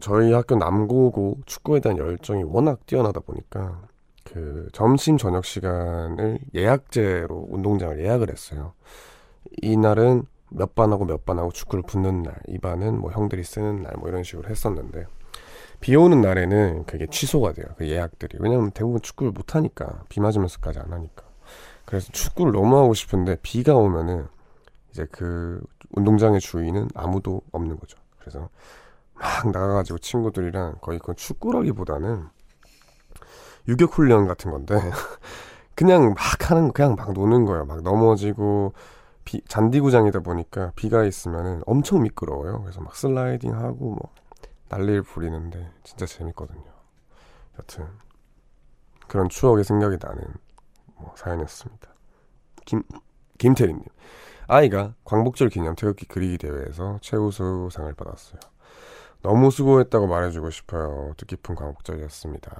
저희 0.00 0.32
학교 0.32 0.56
남고고 0.56 1.38
축구에 1.46 1.80
대한 1.80 1.98
열정이 1.98 2.44
워낙 2.44 2.86
뛰어나다 2.86 3.20
보니까 3.20 3.82
그 4.24 4.68
점심 4.72 5.16
저녁 5.16 5.44
시간을 5.44 6.38
예약제로 6.54 7.48
운동장을 7.50 8.00
예약을 8.02 8.30
했어요. 8.30 8.72
이날은 9.62 10.24
몇 10.50 10.74
반하고 10.74 11.04
몇 11.04 11.24
반하고 11.24 11.52
축구를 11.52 11.82
붙는 11.86 12.22
날, 12.22 12.34
이 12.48 12.58
반은 12.58 12.98
뭐 13.00 13.10
형들이 13.10 13.44
쓰는 13.44 13.82
날, 13.82 13.92
뭐 13.98 14.08
이런 14.08 14.22
식으로 14.22 14.48
했었는데 14.48 15.06
비 15.80 15.96
오는 15.96 16.20
날에는 16.20 16.84
그게 16.86 17.06
취소가 17.06 17.52
돼요. 17.52 17.66
그 17.76 17.88
예약들이 17.88 18.38
왜냐면 18.40 18.70
대부분 18.70 19.00
축구를 19.02 19.32
못 19.32 19.54
하니까 19.54 20.04
비 20.08 20.20
맞으면서까지 20.20 20.78
안 20.78 20.92
하니까 20.92 21.24
그래서 21.84 22.10
축구를 22.12 22.52
너무 22.52 22.76
하고 22.78 22.94
싶은데 22.94 23.36
비가 23.42 23.74
오면은 23.74 24.26
이제 24.94 25.08
그 25.10 25.60
운동장의 25.90 26.40
주인은 26.40 26.88
아무도 26.94 27.42
없는 27.50 27.80
거죠. 27.80 27.98
그래서 28.20 28.48
막 29.14 29.50
나가가지고 29.50 29.98
친구들이랑 29.98 30.76
거의 30.80 31.00
그 31.00 31.14
축구라기보다는 31.14 32.28
유격 33.66 33.98
훈련 33.98 34.28
같은 34.28 34.52
건데 34.52 34.76
그냥 35.74 36.14
막 36.14 36.48
하는 36.48 36.72
그냥 36.72 36.94
막 36.94 37.12
노는 37.12 37.44
거예요. 37.44 37.64
막 37.64 37.82
넘어지고 37.82 38.72
비, 39.24 39.42
잔디구장이다 39.48 40.20
보니까 40.20 40.70
비가 40.76 41.02
있으면은 41.02 41.62
엄청 41.66 42.02
미끄러워요. 42.02 42.62
그래서 42.62 42.80
막 42.80 42.94
슬라이딩 42.94 43.52
하고 43.52 43.96
뭐 43.96 44.12
난리를 44.68 45.02
부리는데 45.02 45.72
진짜 45.82 46.06
재밌거든요. 46.06 46.72
여튼 47.58 47.88
그런 49.08 49.28
추억의 49.28 49.64
생각이 49.64 49.96
나는 50.00 50.22
뭐 50.94 51.12
사연이었습니다. 51.16 51.88
김 52.64 52.84
김태리님 53.38 53.82
아이가 54.46 54.94
광복절 55.04 55.48
기념 55.48 55.74
태극기 55.74 56.06
그리기 56.06 56.38
대회에서 56.38 56.98
최우수상을 57.00 57.92
받았어요. 57.94 58.40
너무 59.22 59.50
수고했다고 59.50 60.06
말해주고 60.06 60.50
싶어요. 60.50 61.14
뜻깊은 61.16 61.54
광복절이었습니다. 61.54 62.52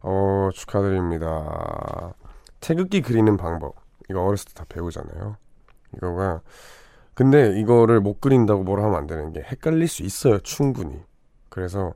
어, 0.00 0.50
축하드립니다. 0.52 2.12
태극기 2.60 3.02
그리는 3.02 3.36
방법. 3.36 3.74
이거 4.10 4.22
어렸을 4.24 4.46
때 4.48 4.54
다 4.54 4.64
배우잖아요. 4.68 5.36
이거가, 5.96 6.40
근데 7.14 7.58
이거를 7.60 8.00
못 8.00 8.20
그린다고 8.20 8.62
뭐라 8.64 8.84
하면 8.84 8.96
안 8.98 9.06
되는 9.06 9.32
게 9.32 9.40
헷갈릴 9.40 9.88
수 9.88 10.02
있어요. 10.02 10.38
충분히. 10.40 11.02
그래서, 11.48 11.94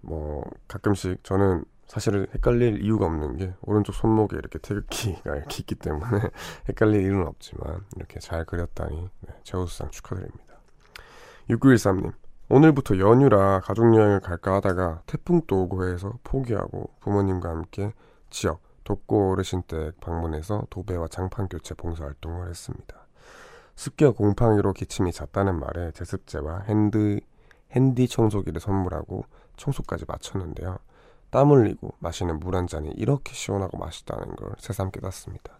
뭐, 0.00 0.44
가끔씩 0.68 1.22
저는 1.24 1.64
사실 1.90 2.28
헷갈릴 2.32 2.84
이유가 2.84 3.06
없는 3.06 3.36
게 3.36 3.52
오른쪽 3.62 3.96
손목에 3.96 4.36
이렇게 4.36 4.60
태극기가 4.60 5.34
이렇게 5.34 5.56
있기 5.58 5.74
때문에 5.74 6.20
헷갈릴 6.68 7.02
일은 7.02 7.26
없지만 7.26 7.84
이렇게 7.96 8.20
잘 8.20 8.44
그렸다니 8.44 9.08
네, 9.22 9.34
최우수상 9.42 9.90
축하드립니다. 9.90 10.60
6913님 11.48 12.12
오늘부터 12.48 12.96
연휴라 13.00 13.58
가족여행을 13.62 14.20
갈까 14.20 14.54
하다가 14.54 15.02
태풍도 15.06 15.62
오고 15.62 15.88
해서 15.88 16.16
포기하고 16.22 16.90
부모님과 17.00 17.48
함께 17.48 17.92
지역 18.30 18.62
독거 18.84 19.32
어르신 19.32 19.64
댁 19.66 19.98
방문해서 19.98 20.68
도배와 20.70 21.08
장판 21.08 21.48
교체 21.48 21.74
봉사 21.74 22.04
활동을 22.04 22.50
했습니다. 22.50 23.08
습기와 23.74 24.12
곰팡이로 24.12 24.74
기침이 24.74 25.10
잦다는 25.10 25.58
말에 25.58 25.90
제습제와 25.90 26.66
핸드, 26.68 27.18
핸디 27.72 28.06
청소기를 28.06 28.60
선물하고 28.60 29.24
청소까지 29.56 30.04
마쳤는데요. 30.06 30.78
땀 31.30 31.50
흘리고 31.50 31.94
마시는 32.00 32.40
물 32.40 32.54
한 32.56 32.66
잔이 32.66 32.90
이렇게 32.96 33.32
시원하고 33.34 33.78
맛있다는 33.78 34.36
걸 34.36 34.52
새삼 34.58 34.90
깨닫습니다. 34.90 35.58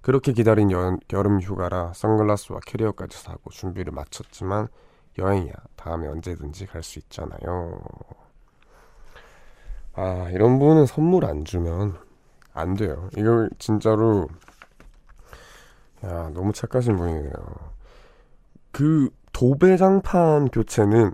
그렇게 0.00 0.32
기다린 0.32 0.70
여, 0.72 0.96
여름 1.12 1.40
휴가라 1.40 1.92
선글라스와 1.94 2.60
캐리어까지 2.66 3.18
사고 3.18 3.50
준비를 3.50 3.92
마쳤지만 3.92 4.68
여행이야 5.18 5.52
다음에 5.76 6.08
언제든지 6.08 6.66
갈 6.66 6.82
수 6.82 6.98
있잖아요. 7.00 7.80
아 9.94 10.28
이런 10.30 10.58
분은 10.58 10.86
선물 10.86 11.24
안 11.24 11.44
주면 11.44 11.96
안 12.54 12.74
돼요. 12.74 13.08
이걸 13.16 13.50
진짜로 13.58 14.28
야 16.04 16.30
너무 16.34 16.52
착하신 16.52 16.96
분이네요. 16.96 17.32
그 18.72 19.10
도배장판 19.32 20.48
교체는 20.48 21.12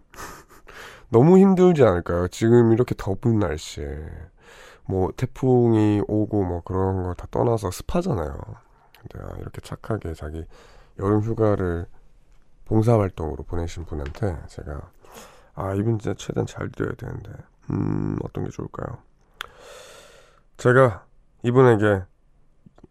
너무 1.10 1.38
힘들지 1.38 1.82
않을까요? 1.84 2.28
지금 2.28 2.72
이렇게 2.72 2.94
더운 2.96 3.38
날씨에 3.38 4.06
뭐 4.84 5.10
태풍이 5.16 6.02
오고 6.06 6.44
뭐 6.44 6.62
그런 6.62 7.02
거다 7.04 7.26
떠나서 7.30 7.70
습하잖아요. 7.70 8.38
근데 9.00 9.24
아, 9.24 9.36
이렇게 9.38 9.60
착하게 9.60 10.14
자기 10.14 10.44
여름 10.98 11.20
휴가를 11.20 11.86
봉사활동으로 12.66 13.44
보내신 13.44 13.84
분한테 13.84 14.36
제가 14.48 14.90
아 15.54 15.74
이분 15.74 15.98
진짜 15.98 16.14
최대한 16.16 16.46
잘 16.46 16.70
드려야 16.70 16.92
되는데 16.94 17.30
음 17.70 18.18
어떤 18.22 18.44
게 18.44 18.50
좋을까요? 18.50 18.98
제가 20.56 21.06
이분에게 21.42 22.02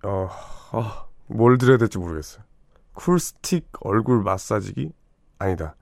어, 0.04 0.30
아, 0.72 1.06
뭘 1.28 1.58
드려야 1.58 1.78
될지 1.78 1.98
모르겠어요. 1.98 2.44
쿨스틱 2.94 3.70
얼굴 3.82 4.24
마사지기 4.24 4.92
아니다. 5.40 5.76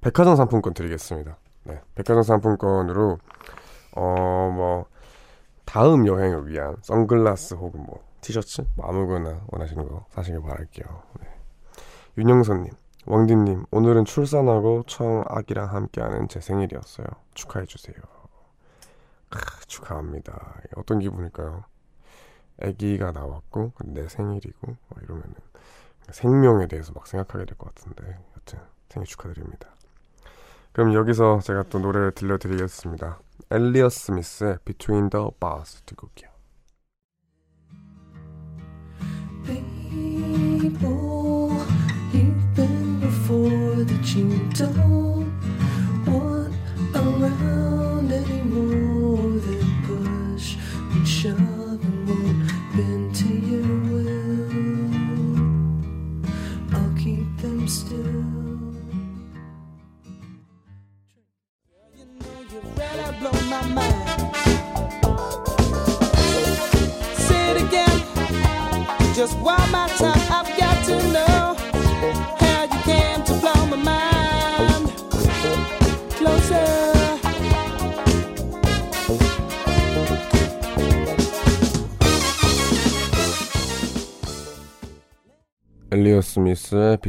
백화점 0.00 0.36
상품권 0.36 0.72
드리겠습니다. 0.72 1.36
네, 1.66 1.80
백화점 1.94 2.22
상품권으로 2.22 3.18
어 3.96 4.50
뭐 4.50 4.86
다음 5.64 6.06
여행을 6.06 6.48
위한 6.48 6.76
선글라스 6.82 7.54
혹은 7.54 7.82
뭐 7.84 8.02
티셔츠 8.20 8.62
뭐 8.76 8.86
아무거나 8.88 9.44
원하시는 9.48 9.86
거 9.88 10.06
사시길 10.10 10.40
바랄게요. 10.42 11.02
네. 11.20 11.28
윤영선님, 12.18 12.72
왕디님 13.06 13.66
오늘은 13.70 14.04
출산하고 14.04 14.84
처음 14.86 15.24
아기랑 15.28 15.68
함께하는 15.74 16.28
제 16.28 16.40
생일이었어요. 16.40 17.06
축하해 17.34 17.66
주세요. 17.66 17.96
크, 19.28 19.40
축하합니다. 19.66 20.62
어떤 20.76 21.00
기분일까요? 21.00 21.64
아기가 22.62 23.12
나왔고 23.12 23.72
내 23.84 24.08
생일이고 24.08 24.58
뭐 24.66 24.98
이러면은 25.02 25.34
생명에 26.10 26.68
대해서 26.68 26.92
막 26.94 27.06
생각하게 27.06 27.44
될 27.44 27.58
것 27.58 27.74
같은데 27.74 28.18
여튼 28.36 28.60
생일 28.88 29.06
축하드립니다. 29.06 29.68
그럼 30.76 30.92
여기서 30.92 31.40
제가 31.40 31.62
또 31.70 31.78
노래를 31.78 32.12
들려드리겠습니다. 32.12 33.18
엘리어 33.50 33.88
스미스의 33.88 34.58
Between 34.66 35.08
the 35.08 35.28
Bars 35.40 35.80
듣고 35.86 36.08
올게요. 36.08 36.30
Don't 44.52 45.15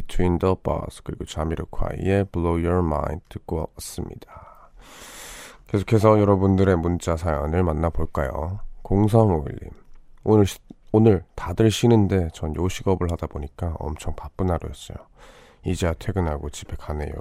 Between 0.02 0.38
the 0.38 0.56
Bars 0.62 1.02
그리고 1.04 1.26
자미르콰이의 1.26 2.26
Blow 2.26 2.64
Your 2.64 2.86
Mind 2.86 3.24
듣고 3.30 3.68
왔습니다. 3.76 4.70
계속해서 5.66 6.20
여러분들의 6.20 6.76
문자 6.78 7.18
사연을 7.18 7.64
만나볼까요? 7.64 8.60
0351님 8.84 9.72
오늘 10.24 10.46
시- 10.46 10.60
오늘 10.92 11.24
다들 11.34 11.72
쉬는데 11.72 12.30
전 12.34 12.56
요식업을 12.56 13.12
하다 13.12 13.26
보니까 13.28 13.76
엄청 13.80 14.16
바쁜 14.16 14.52
하루였어요. 14.52 14.98
이제야 15.66 15.94
퇴근하고 15.98 16.52
집에 16.52 16.76
가네요. 16.78 17.12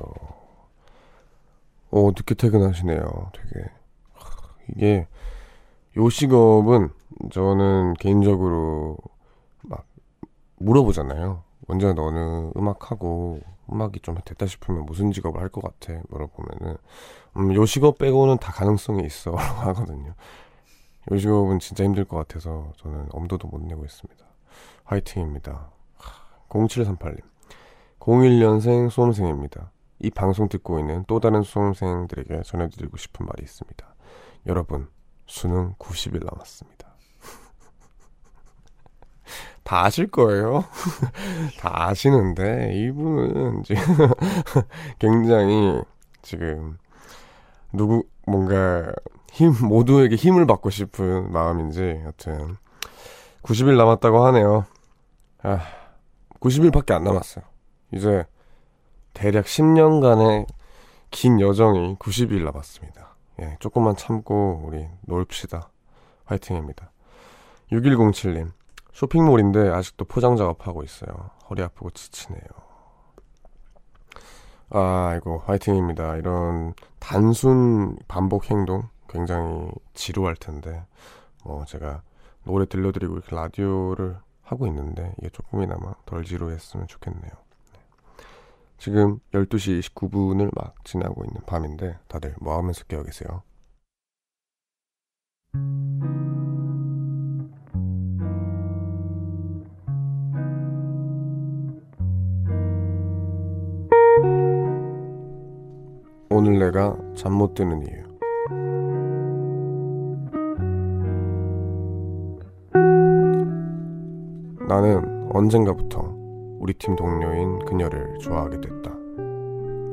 오 1.92 2.08
늦게 2.10 2.34
퇴근하시네요. 2.34 3.30
되게 3.32 3.66
하, 4.12 4.30
이게 4.68 5.06
요식업은 5.96 6.90
저는 7.32 7.94
개인적으로 7.94 8.98
막 9.62 9.86
물어보잖아요. 10.56 11.42
먼저 11.66 11.92
너는 11.92 12.52
음악하고 12.56 13.40
음악이 13.72 14.00
좀 14.00 14.16
됐다 14.24 14.46
싶으면 14.46 14.86
무슨 14.86 15.10
직업을 15.12 15.40
할 15.40 15.48
것 15.48 15.62
같아? 15.62 16.00
물어보면은 16.08 16.76
음, 17.38 17.54
요 17.54 17.66
직업 17.66 17.98
빼고는 17.98 18.38
다 18.38 18.52
가능성이 18.52 19.04
있어 19.04 19.32
하거든요. 19.34 20.14
요 21.10 21.18
직업은 21.18 21.58
진짜 21.58 21.84
힘들 21.84 22.04
것 22.04 22.16
같아서 22.16 22.72
저는 22.78 23.08
엄두도 23.12 23.48
못 23.48 23.60
내고 23.62 23.84
있습니다. 23.84 24.24
화이팅입니다. 24.84 25.70
0738님 26.48 27.20
01년생 27.98 28.90
수험생입니다. 28.90 29.72
이 29.98 30.10
방송 30.10 30.48
듣고 30.48 30.78
있는 30.78 31.04
또 31.08 31.18
다른 31.20 31.42
수험생들에게 31.42 32.42
전해드리고 32.44 32.96
싶은 32.96 33.26
말이 33.26 33.42
있습니다. 33.42 33.94
여러분 34.46 34.88
수능 35.26 35.74
90일 35.74 36.24
남았습니다. 36.24 36.85
다 39.62 39.84
아실 39.84 40.06
거예요. 40.08 40.64
다 41.58 41.88
아시는데 41.88 42.72
이분은 42.74 43.62
지금 43.64 43.82
굉장히 44.98 45.80
지금 46.22 46.78
누구 47.72 48.04
뭔가 48.26 48.92
힘 49.32 49.52
모두에게 49.60 50.16
힘을 50.16 50.46
받고 50.46 50.70
싶은 50.70 51.32
마음인지 51.32 52.02
여튼 52.04 52.56
90일 53.42 53.76
남았다고 53.76 54.24
하네요. 54.26 54.64
아, 55.42 55.60
90일밖에 56.40 56.92
안 56.92 57.04
남았어요. 57.04 57.44
이제 57.92 58.24
대략 59.14 59.44
10년간의 59.44 60.46
긴 61.10 61.40
여정이 61.40 61.96
90일 61.96 62.44
남았습니다. 62.44 63.16
예, 63.40 63.56
조금만 63.60 63.96
참고 63.96 64.62
우리 64.64 64.86
놀읍시다. 65.02 65.70
화이팅입니다. 66.24 66.90
6107님 67.72 68.52
쇼핑몰인데 68.96 69.68
아직도 69.68 70.06
포장 70.06 70.36
작업하고 70.36 70.82
있어요. 70.82 71.30
허리 71.50 71.62
아프고 71.62 71.90
지치네요. 71.90 72.40
아, 74.70 75.14
이거 75.18 75.36
화이팅입니다. 75.44 76.16
이런 76.16 76.72
단순 76.98 77.98
반복 78.08 78.50
행동 78.50 78.88
굉장히 79.06 79.70
지루할 79.92 80.34
텐데, 80.36 80.82
뭐 81.44 81.66
제가 81.66 82.00
노래 82.44 82.64
들려드리고 82.64 83.12
이렇게 83.18 83.36
라디오를 83.36 84.16
하고 84.40 84.66
있는데 84.66 85.14
이게 85.18 85.28
조금이나마 85.28 85.92
덜 86.06 86.24
지루했으면 86.24 86.86
좋겠네요. 86.86 87.30
네. 87.30 87.80
지금 88.78 89.20
12시 89.32 89.80
29분을 89.80 90.50
막 90.54 90.74
지나고 90.84 91.22
있는 91.22 91.42
밤인데 91.44 91.98
다들 92.08 92.34
뭐 92.40 92.56
하면서 92.56 92.82
깨어 92.84 93.02
계세요? 93.02 93.42
오늘 106.38 106.58
내가 106.58 106.94
잠 107.14 107.32
못 107.32 107.54
드는 107.54 107.80
이유. 107.80 108.02
나는 114.68 115.30
언젠가부터 115.32 116.14
우리 116.58 116.74
팀 116.74 116.94
동료인 116.94 117.58
그녀를 117.60 118.18
좋아하게 118.18 118.60
됐다. 118.60 118.92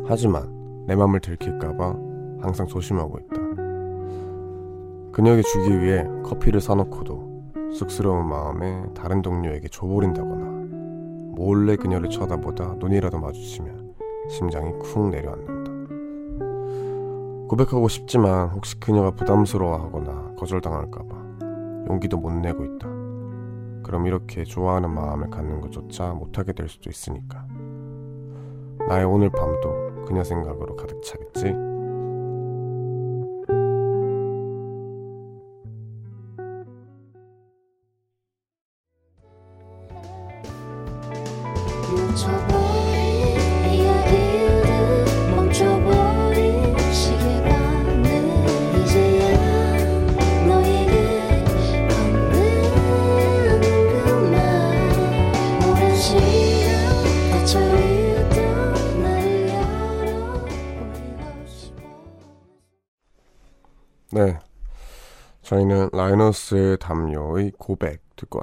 하지만 0.05 0.83
내 0.85 0.97
맘을 0.97 1.21
들킬까봐 1.21 1.95
항상 2.41 2.67
조심하고 2.67 3.19
있다. 3.19 3.41
그녀에게 5.13 5.43
주기 5.43 5.79
위해 5.79 6.05
커피를 6.25 6.59
사놓고도 6.59 7.53
쑥스러운 7.71 8.27
마음에 8.27 8.83
다른 8.93 9.21
동료에게 9.21 9.69
줘버린다거나 9.69 10.45
몰래 11.37 11.77
그녀를 11.77 12.09
쳐다보다 12.09 12.75
눈이라도 12.79 13.17
마주치면 13.17 13.93
심장이 14.29 14.73
쿵 14.79 15.09
내려앉는다. 15.09 15.52
고백하고 17.53 17.87
싶지만 17.87 18.49
혹시 18.49 18.79
그녀가 18.79 19.11
부담스러워하거나 19.11 20.33
거절당할까봐 20.39 21.15
용기도 21.87 22.17
못 22.17 22.31
내고 22.31 22.65
있다. 22.65 22.87
그럼 23.83 24.07
이렇게 24.07 24.43
좋아하는 24.43 24.89
마음을 24.89 25.29
갖는 25.29 25.61
것조차 25.61 26.13
못하게 26.13 26.53
될 26.53 26.67
수도 26.67 26.89
있으니까. 26.89 27.45
나의 28.87 29.05
오늘 29.05 29.29
밤도 29.29 30.05
그녀 30.05 30.23
생각으로 30.23 30.75
가득 30.75 31.03
차겠지? 31.03 31.72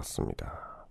왔습니다. 0.00 0.86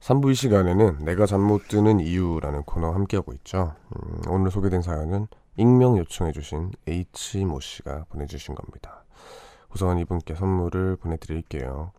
3부 0.00 0.30
이 0.32 0.34
시간에는 0.34 0.98
내가 1.04 1.26
잠 1.26 1.40
못 1.40 1.68
드는 1.68 2.00
이유라는 2.00 2.62
코너 2.64 2.90
함께하고 2.92 3.32
있죠. 3.34 3.74
음, 3.96 4.22
오늘 4.28 4.50
소개된 4.50 4.82
사연은 4.82 5.26
익명 5.56 5.98
요청해주신 5.98 6.72
H모 6.86 7.60
씨가 7.60 8.04
보내주신 8.08 8.54
겁니다. 8.54 9.04
우선 9.72 9.98
이분께 9.98 10.34
선물을 10.34 10.96
보내드릴게요. 10.96 11.92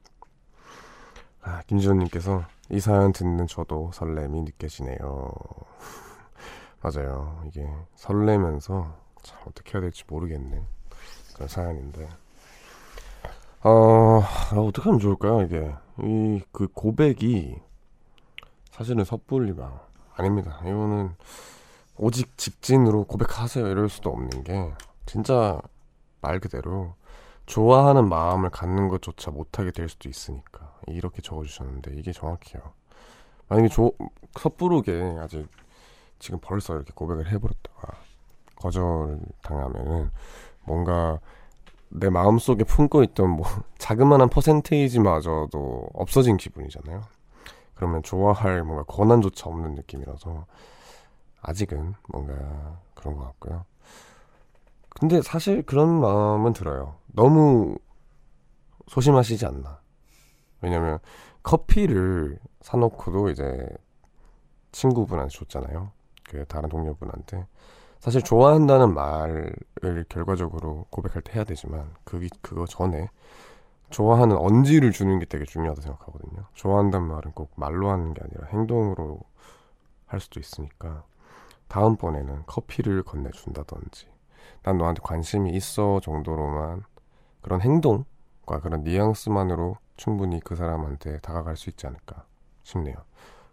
아, 1.44 1.62
김지현님께서 1.68 2.44
이 2.70 2.80
사연 2.80 3.12
듣는 3.14 3.48
저도 3.48 3.92
설렘이 3.94 4.42
느껴지네요. 4.44 5.32
맞아요. 6.82 7.42
이게 7.48 7.68
설레면서 7.96 8.96
참 9.24 9.40
어떻게 9.48 9.74
해야 9.74 9.82
될지 9.82 10.04
모르겠네. 10.08 10.64
그런 11.36 11.48
사연인데. 11.48 12.10
어, 13.64 14.22
아, 14.24 14.56
어떻게 14.56 14.86
하면 14.86 15.00
좋을까요, 15.00 15.44
이게? 15.44 15.72
이, 16.00 16.42
그 16.52 16.68
고백이 16.68 17.60
사실은 18.72 19.04
섣불리 19.04 19.54
막, 19.54 19.90
아닙니다. 20.16 20.60
이거는 20.62 21.16
오직 21.98 22.38
직진으로 22.38 23.04
고백하세요 23.06 23.68
이럴 23.68 23.90
수도 23.90 24.10
없는 24.10 24.44
게, 24.44 24.74
진짜 25.06 25.62
말 26.22 26.40
그대로 26.40 26.96
좋아하는 27.46 28.08
마음을 28.08 28.50
갖는 28.50 28.88
것조차 28.88 29.32
못하게 29.32 29.72
될 29.72 29.90
수도 29.90 30.10
있으니까. 30.10 30.74
이렇게 30.88 31.22
적어주셨는데, 31.22 31.96
이게 31.96 32.12
정확해요. 32.12 32.62
만약에 33.48 33.68
조, 33.68 33.92
섣부르게 34.40 35.18
아직 35.20 35.48
지금 36.20 36.40
벌써 36.42 36.76
이렇게 36.76 36.92
고백을 36.96 37.32
해버렸다가 37.32 37.98
거절 38.56 39.20
당하면은 39.42 40.10
뭔가 40.64 41.20
내 41.94 42.10
마음속에 42.10 42.64
품고 42.64 43.04
있던 43.04 43.30
뭐 43.32 43.46
자그마한 43.78 44.30
퍼센테이지마저도 44.30 45.90
없어진 45.94 46.38
기분이잖아요. 46.38 47.02
그러면 47.76 48.04
좋아할 48.04 48.64
뭔가 48.64 48.84
권한조차 48.84 49.50
없는 49.50 49.76
느낌이라서 49.76 50.46
아직은 51.42 51.96
뭔가 52.10 52.80
그런 52.94 53.16
것 53.16 53.24
같고요. 53.26 53.66
근데 54.90 55.22
사실 55.22 55.64
그런 55.64 56.00
마음은 56.00 56.54
들어요. 56.54 56.96
너무 57.08 57.78
소심하시지 58.88 59.46
않나. 59.46 59.80
왜냐면 60.62 61.00
커피를 61.44 62.38
사놓고도 62.62 63.30
이제 63.30 63.68
친구분한테 64.72 65.36
줬잖아요. 65.36 65.92
그 66.24 66.46
다른 66.46 66.70
동료분한테. 66.70 67.48
사실 68.02 68.24
좋아한다는 68.24 68.96
말을 68.96 70.06
결과적으로 70.10 70.88
고백할 70.90 71.22
때 71.22 71.34
해야 71.36 71.44
되지만 71.44 71.94
그 72.04 72.28
그거 72.42 72.66
전에 72.66 73.10
좋아하는 73.92 74.38
언지를 74.38 74.92
주는 74.92 75.20
게 75.20 75.26
되게 75.26 75.46
중요하다 75.46 75.84
생각하거든요. 75.84 76.46
좋아한다는 76.56 77.08
말은 77.08 77.34
꼭 77.34 77.52
말로 77.56 77.92
하는 77.92 78.16
게 78.16 78.22
아니라 78.24 78.48
행동으로 78.48 79.20
할 80.08 80.20
수도 80.20 80.40
있으니까 80.40 81.04
다음번에는 81.68 82.44
커피를 82.48 83.04
건네준다든지 83.04 84.08
난 84.64 84.80
너한테 84.80 85.02
관심이 85.04 85.52
있어 85.52 86.00
정도로만 86.02 86.84
그런 87.42 87.62
행동과 87.62 88.62
그런 88.64 88.84
뉘앙스만으로 88.84 89.78
충분히 89.96 90.40
그 90.40 90.56
사람한테 90.56 91.20
다가갈 91.20 91.56
수 91.56 91.70
있지 91.70 91.86
않을까 91.86 92.26
싶네요. 92.64 92.96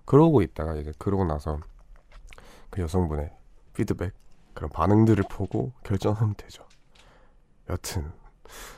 그러고 0.07 0.41
있다가 0.41 0.77
이제 0.77 0.95
그러고 0.97 1.27
나서 1.27 1.59
그 2.71 2.81
여성분의 2.81 3.31
피드백 3.75 4.15
그런 4.59 4.71
반응들을 4.71 5.23
보고 5.31 5.73
결정하면 5.85 6.35
되죠. 6.37 6.67
여튼 7.71 8.11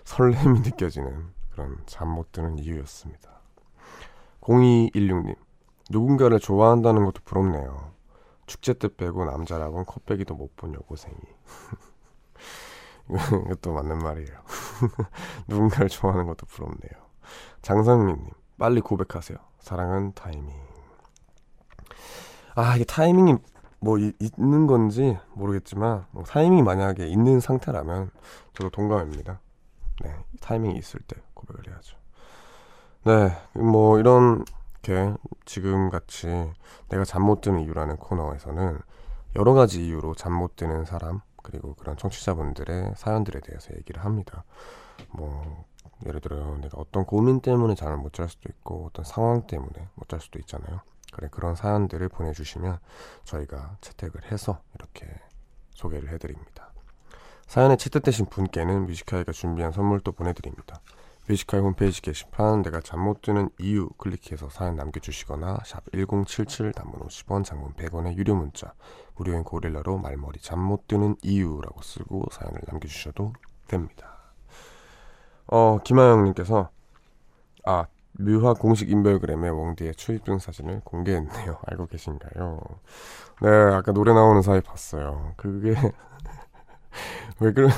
설렘이 0.05 0.61
느껴지는 0.61 1.33
그런 1.49 1.78
잠 1.87 2.09
못 2.09 2.33
드는 2.33 2.59
이유였습니다. 2.59 3.41
0216님 4.43 5.35
누군가를 5.89 6.39
좋아한다는 6.39 7.07
것도 7.07 7.22
부럽네요. 7.24 7.93
축제 8.45 8.74
때 8.74 8.95
빼고 8.95 9.24
남자라고는 9.24 9.87
컵배기도 9.87 10.35
못 10.35 10.55
본 10.55 10.74
여고생이. 10.74 11.16
이것도 13.47 13.72
맞는 13.72 13.99
말이에요. 14.01 14.39
누군가를 15.49 15.89
좋아하는 15.89 16.26
것도 16.26 16.45
부럽네요. 16.45 17.09
장성민님, 17.62 18.28
빨리 18.59 18.83
고백하세요. 18.83 19.39
사랑은 19.61 20.12
타이밍. 20.12 20.55
아, 22.55 22.76
이게 22.76 22.85
타이밍이 22.85 23.37
뭐 23.81 23.99
이, 23.99 24.12
있는 24.18 24.66
건지 24.66 25.18
모르겠지만, 25.35 26.07
뭐 26.11 26.22
타이밍이 26.24 26.62
만약에 26.62 27.07
있는 27.09 27.41
상태라면 27.41 28.11
저도 28.55 28.70
동감입니다. 28.70 29.41
네, 30.05 30.14
타이밍이 30.41 30.78
있을 30.78 31.01
때 31.01 31.16
고백을 31.35 31.68
해야죠. 31.68 31.97
네, 33.05 33.33
뭐 33.61 33.99
이런 33.99 34.45
게 34.83 35.14
지금 35.45 35.91
같이 35.91 36.26
내가 36.89 37.05
잠 37.05 37.22
못 37.22 37.41
드는 37.41 37.61
이유라는 37.61 37.97
코너에서는 37.97 38.78
여러 39.37 39.53
가지 39.55 39.87
이유로 39.87 40.14
잠 40.14 40.33
못 40.33 40.57
드는 40.57 40.85
사람 40.85 41.20
그리고 41.43 41.74
그런 41.74 41.97
청취자분들의 41.97 42.95
사연들에 42.97 43.41
대해서 43.41 43.74
얘기를 43.76 44.05
합니다. 44.05 44.45
뭐 45.12 45.64
예를 46.07 46.20
들어 46.20 46.57
내가 46.59 46.78
어떤 46.78 47.05
고민 47.05 47.41
때문에 47.41 47.74
잠을 47.74 47.97
못 47.99 48.12
잘 48.12 48.28
수도 48.28 48.49
있고 48.51 48.87
어떤 48.87 49.05
상황 49.05 49.47
때문에 49.47 49.89
못 49.95 50.09
잘 50.09 50.20
수도 50.20 50.39
있잖아요. 50.39 50.81
그래 51.13 51.29
그런 51.31 51.55
사연들을 51.55 52.09
보내주시면 52.09 52.79
저희가 53.25 53.77
채택을 53.81 54.31
해서 54.31 54.61
이렇게 54.75 55.07
소개를 55.75 56.11
해드립니다. 56.11 56.73
사연에 57.47 57.77
채택되신 57.77 58.27
분께는 58.27 58.87
뮤지카이가 58.87 59.33
준비한 59.33 59.73
선물도 59.73 60.13
보내드립니다. 60.13 60.81
뮤지카이 61.29 61.61
홈페이지 61.61 62.01
게시판 62.03 62.63
내가 62.63 62.81
잠 62.81 63.01
못 63.01 63.23
드는 63.23 63.51
이유 63.59 63.89
클릭해서 63.99 64.51
사연 64.51 64.75
남겨주시거나 64.77 65.59
샵 65.65 65.85
1077 65.93 66.73
단문 66.73 67.01
50원 67.01 67.45
장문 67.45 67.75
100원의 67.75 68.17
유료 68.17 68.35
문자 68.35 68.73
무료인 69.17 69.45
고릴라로 69.45 69.99
말머리 69.99 70.41
잠 70.41 70.59
못 70.61 70.87
드는 70.89 71.17
이유라고 71.23 71.83
쓰고 71.83 72.25
사연을 72.33 72.61
남겨주셔도 72.67 73.33
됩니다. 73.69 74.19
어 75.47 75.79
김하영님께서 75.85 76.71
아 77.65 77.87
뮤화 78.13 78.55
공식 78.55 78.91
인별그램에 78.91 79.49
웡디의 79.49 79.95
출입증 79.95 80.39
사진을 80.39 80.81
공개했네요. 80.85 81.59
알고 81.67 81.87
계신가요? 81.87 82.61
네 83.43 83.49
아까 83.75 83.93
노래 83.93 84.13
나오는 84.13 84.43
사이 84.43 84.61
봤어요. 84.61 85.35
그게 85.37 85.75
왜 87.41 87.53
그런 87.53 87.71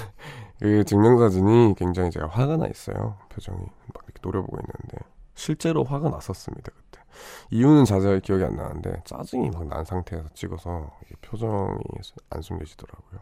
그 0.61 0.85
증명사진이 0.85 1.75
굉장히 1.77 2.11
제가 2.11 2.29
화가 2.29 2.57
나 2.57 2.67
있어요. 2.67 3.19
표정이 3.31 3.59
막 3.61 4.05
이렇게 4.05 4.21
노려보고 4.23 4.57
있는데 4.59 4.99
실제로 5.35 5.85
화가 5.85 6.09
났었습니다 6.11 6.71
그때. 6.73 7.03
이유는 7.51 7.85
자세히 7.85 8.21
기억이 8.21 8.45
안 8.45 8.57
나는데 8.57 9.03
짜증이 9.05 9.51
막 9.51 9.65
난 9.67 9.85
상태에서 9.85 10.29
찍어서 10.35 10.91
표정이 11.23 11.79
안 12.31 12.43
숨겨지더라고요. 12.43 13.21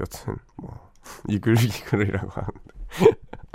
여튼 0.00 0.36
뭐 0.56 0.90
이글 1.28 1.56
이글이라고 1.62 2.30
하는데 2.30 2.74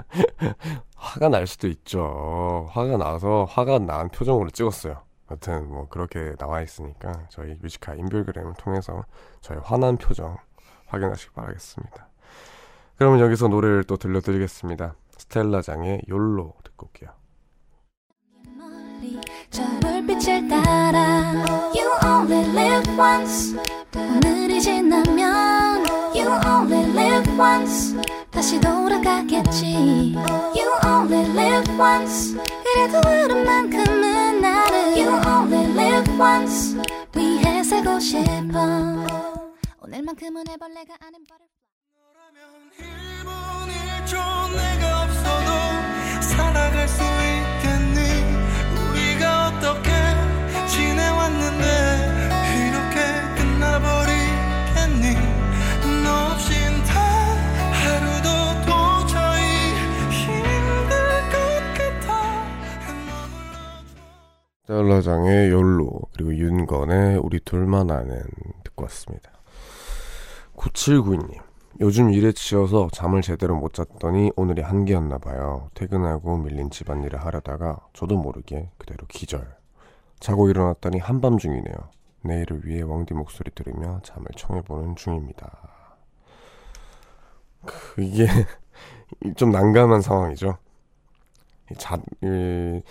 화가 0.96 1.30
날 1.30 1.48
수도 1.48 1.68
있죠. 1.68 2.68
화가 2.72 2.98
나서 2.98 3.46
화가 3.46 3.80
난 3.80 4.10
표정으로 4.10 4.50
찍었어요. 4.50 5.02
여튼 5.32 5.70
뭐 5.70 5.88
그렇게 5.90 6.36
나와 6.38 6.62
있으니까 6.62 7.28
저희 7.30 7.56
뮤지카 7.62 7.96
인별그램을 7.96 8.54
통해서 8.58 9.04
저의 9.42 9.60
화난 9.64 9.98
표정 9.98 10.38
확인하시기 10.88 11.34
바라겠습니다. 11.34 12.10
그러면 12.98 13.20
여기서 13.20 13.48
노래를 13.48 13.84
또 13.86 13.98
들려드리겠습니다. 13.98 14.96
스텔라장의 15.18 16.04
욜로 16.10 16.54
듣고 16.64 16.88
올게요. 16.88 17.12
다시 28.32 28.60
돌아가겠지. 28.60 30.16
You 30.56 30.72
only 30.86 31.26
live 31.32 31.78
once. 31.80 32.38
그래도 32.64 32.98
하루만큼은 33.10 34.42
나를 34.42 34.78
You 34.98 35.10
only 35.10 35.66
live 35.74 36.14
once. 36.20 36.78
위해 37.16 37.64
살고 37.64 38.00
싶어. 38.00 39.06
오늘만큼은 39.82 40.44
해볼래가 40.48 40.96
아는 41.00 41.24
butterfly 41.28 42.30
1분 42.80 43.28
1초 44.06 44.16
내가 44.56 45.04
없어도 45.04 45.50
살아갈 46.22 46.88
수 46.88 47.02
있겠니? 47.02 48.00
우리가 48.92 49.48
어떻게 49.48 49.90
지내왔는데 50.68 52.09
스텔라장의 64.80 65.52
욜로 65.52 65.90
그리고 66.14 66.34
윤건의 66.34 67.18
우리 67.18 67.40
둘만 67.40 67.92
아는 67.92 68.24
듣고 68.64 68.84
왔습니다. 68.84 69.32
9792님 70.56 71.38
요즘 71.82 72.12
일에 72.12 72.32
치여서 72.32 72.90
잠을 72.94 73.22
제대로 73.22 73.56
못 73.56 73.74
잤더니 73.74 74.32
오늘이 74.36 74.62
한계였나 74.62 75.18
봐요. 75.18 75.70
퇴근하고 75.74 76.38
밀린 76.38 76.70
집안일을 76.70 77.24
하려다가 77.24 77.80
저도 77.94 78.18
모르게 78.18 78.70
그대로 78.78 79.06
기절. 79.08 79.56
자고 80.20 80.50
일어났더니 80.50 81.00
한밤중이네요. 81.00 81.76
내일을 82.24 82.66
위해 82.66 82.82
왕디 82.82 83.14
목소리 83.14 83.52
들으며 83.52 84.00
잠을 84.04 84.28
청해보는 84.36 84.96
중입니다. 84.96 85.52
그, 87.66 88.02
이게 88.02 88.28
좀 89.36 89.52
난감한 89.52 90.02
상황이죠. 90.02 90.58
이 91.72 91.76
자, 91.76 91.98
이, 92.22 92.82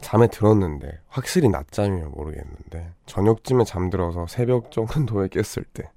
잠에 0.00 0.26
들었는데 0.28 1.00
확실히 1.08 1.48
낮잠이면 1.48 2.12
모르겠는데 2.12 2.92
저녁쯤에 3.06 3.64
잠들어서 3.64 4.26
새벽 4.26 4.70
정도에 4.70 5.28
깼을 5.32 5.64
때 5.72 5.90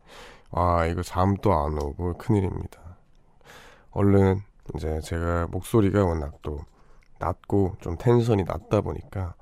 아, 0.51 0.85
이거 0.85 1.01
잠도 1.01 1.53
안 1.53 1.81
오고 1.81 2.13
큰일입니다. 2.17 2.79
얼른 3.91 4.41
이제 4.75 4.99
제가 5.01 5.47
목소리가 5.47 6.03
워낙 6.05 6.37
또 6.41 6.59
낮고 7.19 7.77
좀 7.79 7.97
텐션이 7.97 8.43
낮다 8.43 8.81
보니까 8.81 9.35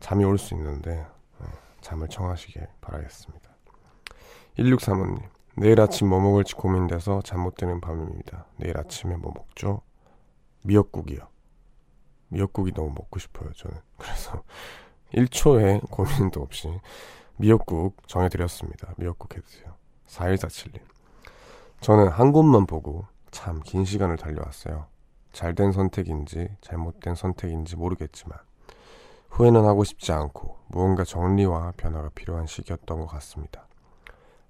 잠이 0.00 0.24
올 0.24 0.36
수 0.38 0.54
있는데 0.54 1.06
어, 1.38 1.44
잠을 1.80 2.08
청하시길 2.08 2.66
바라겠습니다. 2.80 3.50
1635님, 4.58 5.22
내일 5.56 5.80
아침 5.80 6.08
뭐 6.08 6.20
먹을지 6.20 6.54
고민돼서 6.54 7.22
잠 7.22 7.40
못 7.40 7.54
드는 7.56 7.80
밤입니다. 7.80 8.46
내일 8.56 8.76
아침에 8.78 9.16
뭐 9.16 9.32
먹죠? 9.34 9.80
미역국이요. 10.64 11.20
미역국이 12.32 12.72
너무 12.72 12.88
먹고 12.90 13.18
싶어요, 13.18 13.52
저는. 13.52 13.76
그래서 13.98 14.42
1초의 15.14 15.88
고민도 15.90 16.40
없이 16.40 16.68
미역국 17.36 17.96
정해드렸습니다. 18.08 18.94
미역국 18.96 19.36
해드세요. 19.36 19.74
4147님. 20.08 20.80
저는 21.80 22.08
한 22.08 22.32
곳만 22.32 22.66
보고 22.66 23.06
참 23.30 23.60
긴 23.62 23.84
시간을 23.84 24.16
달려왔어요. 24.16 24.86
잘된 25.32 25.72
선택인지 25.72 26.48
잘못된 26.60 27.14
선택인지 27.14 27.76
모르겠지만 27.76 28.38
후회는 29.30 29.64
하고 29.64 29.82
싶지 29.82 30.12
않고 30.12 30.58
무언가 30.68 31.04
정리와 31.04 31.72
변화가 31.78 32.10
필요한 32.14 32.46
시기였던 32.46 33.00
것 33.00 33.06
같습니다. 33.06 33.66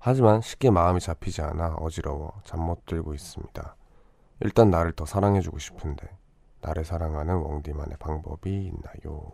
하지만 0.01 0.41
쉽게 0.41 0.71
마음이 0.71 0.99
잡히지 0.99 1.41
않아 1.43 1.77
어지러워 1.77 2.33
잠 2.45 2.61
못 2.61 2.85
들고 2.87 3.15
있습니다. 3.15 3.77
일단 4.41 4.71
나를 4.71 4.91
더 4.93 5.07
사랑해주고 5.07 5.59
싶은데 5.61 6.09
나를 6.63 6.85
사랑하는 6.85 7.37
웡디만의 7.37 7.97
방법이 7.99 8.51
있나요? 8.67 9.33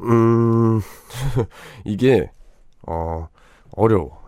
음 0.00 0.80
이게 1.84 2.30
어 2.86 3.28
어려워. 3.72 4.22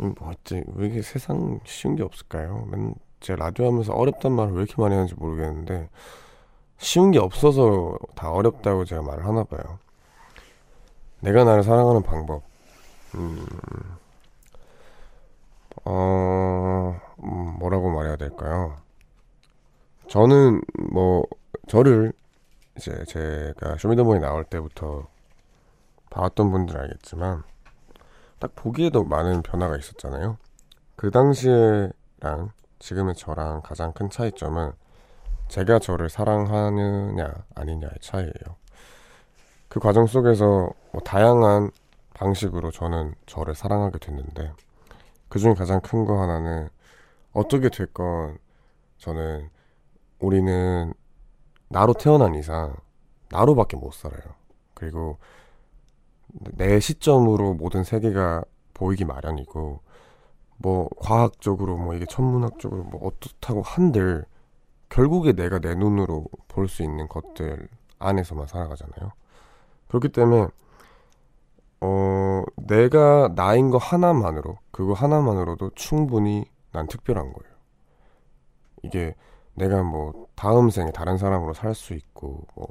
음, 0.00 0.14
뭐 0.18 0.30
어째 0.30 0.64
왜 0.74 0.86
이렇게 0.86 1.02
세상 1.02 1.60
쉬운 1.64 1.96
게 1.96 2.02
없을까요? 2.02 2.66
맨 2.70 2.94
제가 3.20 3.44
라디오 3.46 3.66
하면서 3.68 3.92
어렵단 3.94 4.32
말을 4.32 4.54
왜 4.54 4.62
이렇게 4.62 4.80
많이 4.80 4.94
하는지 4.94 5.14
모르겠는데 5.16 5.88
쉬운 6.78 7.10
게 7.12 7.18
없어서 7.18 7.98
다 8.16 8.30
어렵다고 8.32 8.84
제가 8.86 9.02
말을 9.02 9.26
하나 9.26 9.44
봐요. 9.44 9.78
내가 11.20 11.44
나를 11.44 11.62
사랑하는 11.62 12.02
방법. 12.02 12.42
음, 13.14 13.46
어, 15.84 17.00
음, 17.22 17.56
뭐라고 17.58 17.90
말해야 17.90 18.16
될까요? 18.16 18.76
저는 20.10 20.60
뭐 20.92 21.22
저를 21.68 22.12
이제 22.76 23.04
제가 23.04 23.76
쇼미더머니 23.78 24.18
나올 24.18 24.42
때부터 24.42 25.06
봐왔던 26.10 26.50
분들 26.50 26.76
알겠지만 26.76 27.44
딱 28.40 28.56
보기에도 28.56 29.04
많은 29.04 29.42
변화가 29.42 29.76
있었잖아요. 29.76 30.36
그 30.96 31.12
당시에랑 31.12 32.50
지금의 32.80 33.14
저랑 33.14 33.62
가장 33.62 33.92
큰 33.92 34.10
차이점은 34.10 34.72
제가 35.46 35.78
저를 35.78 36.08
사랑하느냐 36.10 37.32
아니냐의 37.54 37.92
차이예요. 38.00 38.56
그 39.68 39.78
과정 39.78 40.08
속에서 40.08 40.70
뭐 40.90 41.00
다양한 41.04 41.70
방식으로 42.14 42.72
저는 42.72 43.14
저를 43.26 43.54
사랑하게 43.54 44.00
됐는데 44.00 44.54
그 45.28 45.38
중에 45.38 45.54
가장 45.54 45.80
큰 45.80 46.04
거 46.04 46.20
하나는 46.20 46.68
어떻게 47.32 47.68
됐건 47.68 48.38
저는 48.98 49.48
우리는 50.20 50.92
나로 51.68 51.94
태어난 51.94 52.34
이상 52.34 52.76
나로밖에 53.30 53.76
못 53.76 53.92
살아요. 53.94 54.22
그리고 54.74 55.18
내 56.28 56.80
시점으로 56.80 57.54
모든 57.54 57.84
세계가 57.84 58.44
보이기 58.74 59.04
마련이고 59.04 59.80
뭐 60.58 60.88
과학적으로 61.00 61.76
뭐 61.76 61.94
이게 61.94 62.06
천문학적으로 62.06 62.84
뭐 62.84 63.06
어떻다고 63.06 63.62
한들 63.62 64.24
결국에 64.88 65.32
내가 65.32 65.58
내 65.58 65.74
눈으로 65.74 66.26
볼 66.48 66.68
수 66.68 66.82
있는 66.82 67.08
것들 67.08 67.68
안에서만 67.98 68.46
살아가잖아요. 68.46 69.12
그렇기 69.88 70.08
때문에 70.10 70.48
어 71.80 72.42
내가 72.56 73.30
나인 73.34 73.70
거 73.70 73.78
하나만으로 73.78 74.58
그거 74.70 74.92
하나만으로도 74.92 75.70
충분히 75.74 76.44
난 76.72 76.86
특별한 76.86 77.32
거예요. 77.32 77.54
이게 78.82 79.14
내가 79.60 79.82
뭐 79.82 80.26
다음 80.34 80.70
생에 80.70 80.90
다른 80.92 81.18
사람으로 81.18 81.52
살 81.54 81.74
수 81.74 81.94
있고 81.94 82.46
뭐 82.54 82.68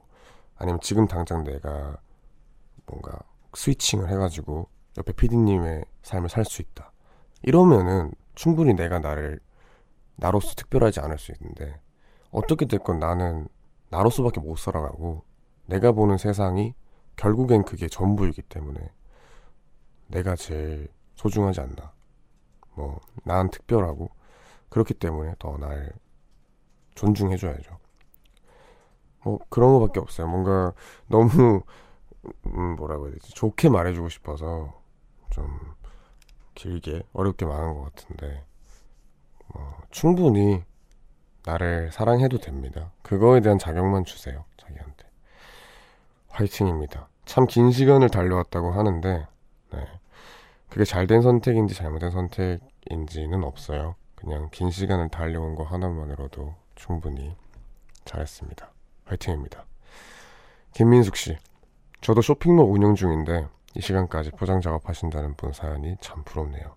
아니면 0.57 0.79
지금 0.81 1.07
당장 1.07 1.43
내가 1.43 1.97
뭔가 2.87 3.19
스위칭을 3.53 4.09
해가지고 4.09 4.67
옆에 4.97 5.13
피디님의 5.13 5.85
삶을 6.03 6.29
살 6.29 6.45
수 6.45 6.61
있다. 6.61 6.91
이러면은 7.43 8.11
충분히 8.35 8.73
내가 8.73 8.99
나를 8.99 9.39
나로서 10.15 10.53
특별하지 10.55 10.99
않을 10.99 11.17
수 11.17 11.31
있는데 11.33 11.79
어떻게 12.31 12.65
됐건 12.65 12.99
나는 12.99 13.47
나로서밖에 13.89 14.39
못 14.41 14.57
살아가고 14.57 15.23
내가 15.67 15.91
보는 15.91 16.17
세상이 16.17 16.73
결국엔 17.15 17.63
그게 17.63 17.87
전부이기 17.87 18.41
때문에 18.43 18.79
내가 20.07 20.35
제일 20.35 20.87
소중하지 21.15 21.61
않나. 21.61 21.93
뭐, 22.75 22.99
난 23.23 23.49
특별하고, 23.49 24.09
그렇기 24.69 24.93
때문에 24.95 25.35
더 25.37 25.57
날 25.57 25.91
존중해줘야죠. 26.99 27.77
뭐, 29.23 29.39
그런 29.49 29.73
거밖에 29.73 29.99
없어요. 29.99 30.27
뭔가 30.27 30.73
너무, 31.07 31.61
음, 32.47 32.75
뭐라고 32.75 33.05
해야 33.05 33.13
되지? 33.13 33.33
좋게 33.33 33.69
말해주고 33.69 34.09
싶어서 34.09 34.81
좀 35.29 35.47
길게, 36.55 37.03
어렵게 37.13 37.45
말한 37.45 37.73
것 37.73 37.83
같은데, 37.95 38.43
뭐, 39.53 39.73
충분히 39.91 40.63
나를 41.45 41.91
사랑해도 41.91 42.39
됩니다. 42.39 42.91
그거에 43.01 43.39
대한 43.39 43.57
자격만 43.57 44.03
주세요. 44.05 44.43
자기한테. 44.57 45.05
화이팅입니다. 46.29 47.07
참 47.25 47.45
긴 47.47 47.71
시간을 47.71 48.09
달려왔다고 48.09 48.71
하는데, 48.71 49.27
네. 49.71 49.87
그게 50.69 50.83
잘된 50.85 51.21
선택인지 51.21 51.75
잘못된 51.75 52.11
선택인지는 52.11 53.43
없어요. 53.43 53.95
그냥 54.15 54.49
긴 54.51 54.69
시간을 54.69 55.09
달려온 55.09 55.55
거 55.55 55.63
하나만으로도 55.63 56.55
충분히 56.79 57.35
잘했습니다. 58.05 58.71
화이팅입니다. 59.05 59.65
김민숙 60.73 61.17
씨, 61.17 61.37
저도 62.01 62.21
쇼핑몰 62.21 62.65
운영 62.65 62.95
중인데 62.95 63.47
이 63.75 63.81
시간까지 63.81 64.31
포장 64.31 64.61
작업하신다는 64.61 65.35
분 65.35 65.51
사연이 65.51 65.97
참 65.99 66.23
부럽네요. 66.23 66.75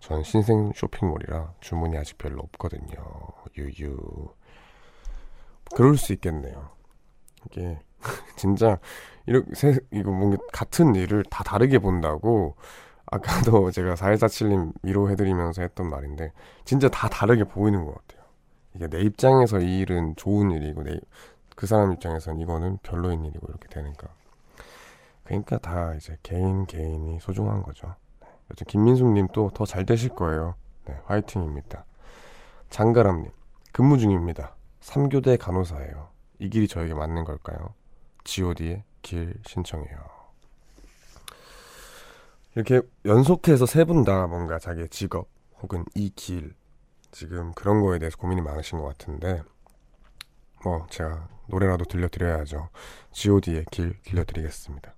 전 0.00 0.22
신생 0.22 0.72
쇼핑몰이라 0.74 1.54
주문이 1.60 1.96
아직 1.96 2.18
별로 2.18 2.40
없거든요. 2.42 2.96
유유. 3.56 3.96
그럴 5.74 5.96
수 5.96 6.12
있겠네요. 6.12 6.70
이게 7.46 7.78
진짜 8.36 8.78
이렇게 9.26 9.54
세, 9.54 9.78
이거 9.92 10.10
뭔가 10.10 10.36
같은 10.52 10.94
일을 10.94 11.22
다 11.30 11.44
다르게 11.44 11.78
본다고 11.78 12.56
아까도 13.06 13.70
제가 13.70 13.94
4147님 13.94 14.72
위로해드리면서 14.82 15.62
했던 15.62 15.88
말인데 15.88 16.32
진짜 16.64 16.88
다 16.88 17.08
다르게 17.08 17.44
보이는 17.44 17.84
것 17.84 17.94
같아요. 17.94 18.13
이게 18.74 18.88
내 18.88 19.00
입장에서 19.00 19.60
이 19.60 19.80
일은 19.80 20.14
좋은 20.16 20.50
일이고 20.50 20.82
내, 20.82 20.98
그 21.56 21.66
사람 21.66 21.92
입장에서는 21.92 22.40
이거는 22.40 22.78
별로인 22.82 23.24
일이고 23.24 23.46
이렇게 23.48 23.68
되니까 23.68 24.08
그러니까 25.24 25.58
다 25.58 25.94
이제 25.94 26.16
개인 26.22 26.66
개인이 26.66 27.18
소중한 27.20 27.62
거죠. 27.62 27.94
네. 28.20 28.28
여튼 28.50 28.66
김민숙님도 28.66 29.50
더잘 29.54 29.86
되실 29.86 30.10
거예요. 30.10 30.54
네, 30.86 30.98
화이팅입니다. 31.06 31.84
장가람님 32.70 33.30
근무 33.72 33.98
중입니다. 33.98 34.54
3교대 34.80 35.38
간호사예요. 35.38 36.08
이 36.40 36.50
길이 36.50 36.68
저에게 36.68 36.92
맞는 36.94 37.24
걸까요? 37.24 37.74
god의 38.24 38.82
길 39.02 39.34
신청해요. 39.46 39.98
이렇게 42.54 42.80
연속해서 43.04 43.66
세 43.66 43.84
분 43.84 44.04
다 44.04 44.26
뭔가 44.26 44.58
자기의 44.58 44.88
직업 44.88 45.28
혹은 45.62 45.84
이 45.94 46.10
길 46.10 46.54
지금 47.14 47.52
그런 47.52 47.80
거에 47.80 48.00
대해서 48.00 48.16
고민이 48.16 48.42
많으신 48.42 48.80
것 48.80 48.86
같은데 48.86 49.42
뭐 50.64 50.84
제가 50.90 51.28
노래라도 51.46 51.84
들려드려야죠. 51.84 52.70
god의 53.12 53.66
길 53.70 54.02
들려드리겠습니다. 54.02 54.94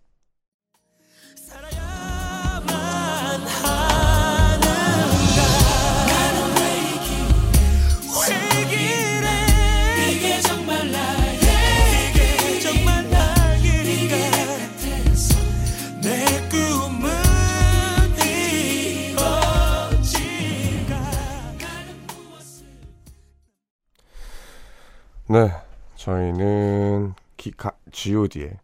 god의 28.06 28.58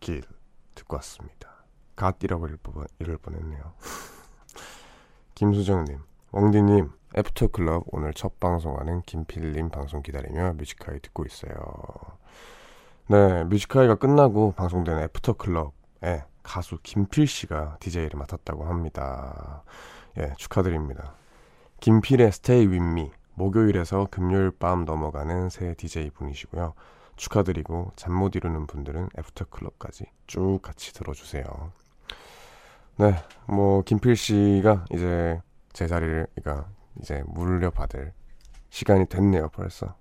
길 0.00 0.22
듣고 0.74 0.96
왔습니다. 0.96 1.48
God이라고 1.96 2.46
이럴, 2.46 2.58
뻔, 2.62 2.86
이럴 3.00 3.18
뻔했네요. 3.18 3.74
김수정님, 5.34 5.98
왕디님, 6.30 6.90
After 7.16 7.54
Club 7.54 7.84
오늘 7.88 8.12
첫 8.14 8.38
방송하는 8.38 9.02
김필님 9.02 9.70
방송 9.70 10.02
기다리며 10.02 10.52
Music 10.52 10.79
High 10.79 11.00
듣고 11.00 11.24
있어요. 11.24 11.52
네, 13.08 13.44
Music 13.44 13.68
High가 13.68 13.96
끝나고 13.96 14.52
방송된 14.52 14.98
After 14.98 15.61
Club에 15.61 16.24
가수 16.42 16.78
김필 16.82 17.26
씨가 17.26 17.78
DJ를 17.80 18.18
맡았다고 18.18 18.64
합니다. 18.64 19.64
예, 20.18 20.32
축하드립니다. 20.36 21.14
김필의 21.80 22.30
With 22.48 22.76
Me 22.76 23.10
목요일에서 23.34 24.08
금요일 24.10 24.50
밤 24.50 24.84
넘어가는 24.84 25.48
새 25.48 25.74
DJ 25.74 26.10
분이시고요. 26.10 26.74
축하드리고 27.18 27.92
잠 27.96 28.12
못 28.14 28.34
이루는 28.34 28.66
분들은 28.66 29.10
애프터클럽까지 29.18 30.06
쭉 30.26 30.60
같이 30.62 30.94
들어주세요. 30.94 31.44
네, 32.96 33.14
뭐 33.46 33.82
김필 33.82 34.16
씨가 34.16 34.86
이제 34.90 35.40
제 35.72 35.86
자리를 35.86 36.26
그러니까 36.34 36.68
이제 37.00 37.22
물려받을 37.26 38.12
시간이 38.70 39.06
됐네요, 39.06 39.50
벌써. 39.50 39.94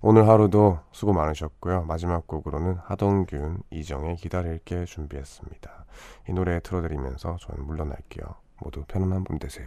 오늘 0.00 0.28
하루도 0.28 0.80
수고 0.92 1.12
많으셨고요. 1.12 1.84
마지막 1.86 2.26
곡으로는 2.26 2.76
하동균, 2.84 3.62
이정의 3.70 4.16
기다릴게 4.16 4.84
준비했습니다. 4.84 5.86
이 6.28 6.32
노래 6.32 6.60
틀어드리면서 6.60 7.38
저는 7.40 7.64
물러날게요. 7.66 8.24
모두 8.60 8.84
편안한 8.86 9.24
밤 9.24 9.38
되세요. 9.38 9.66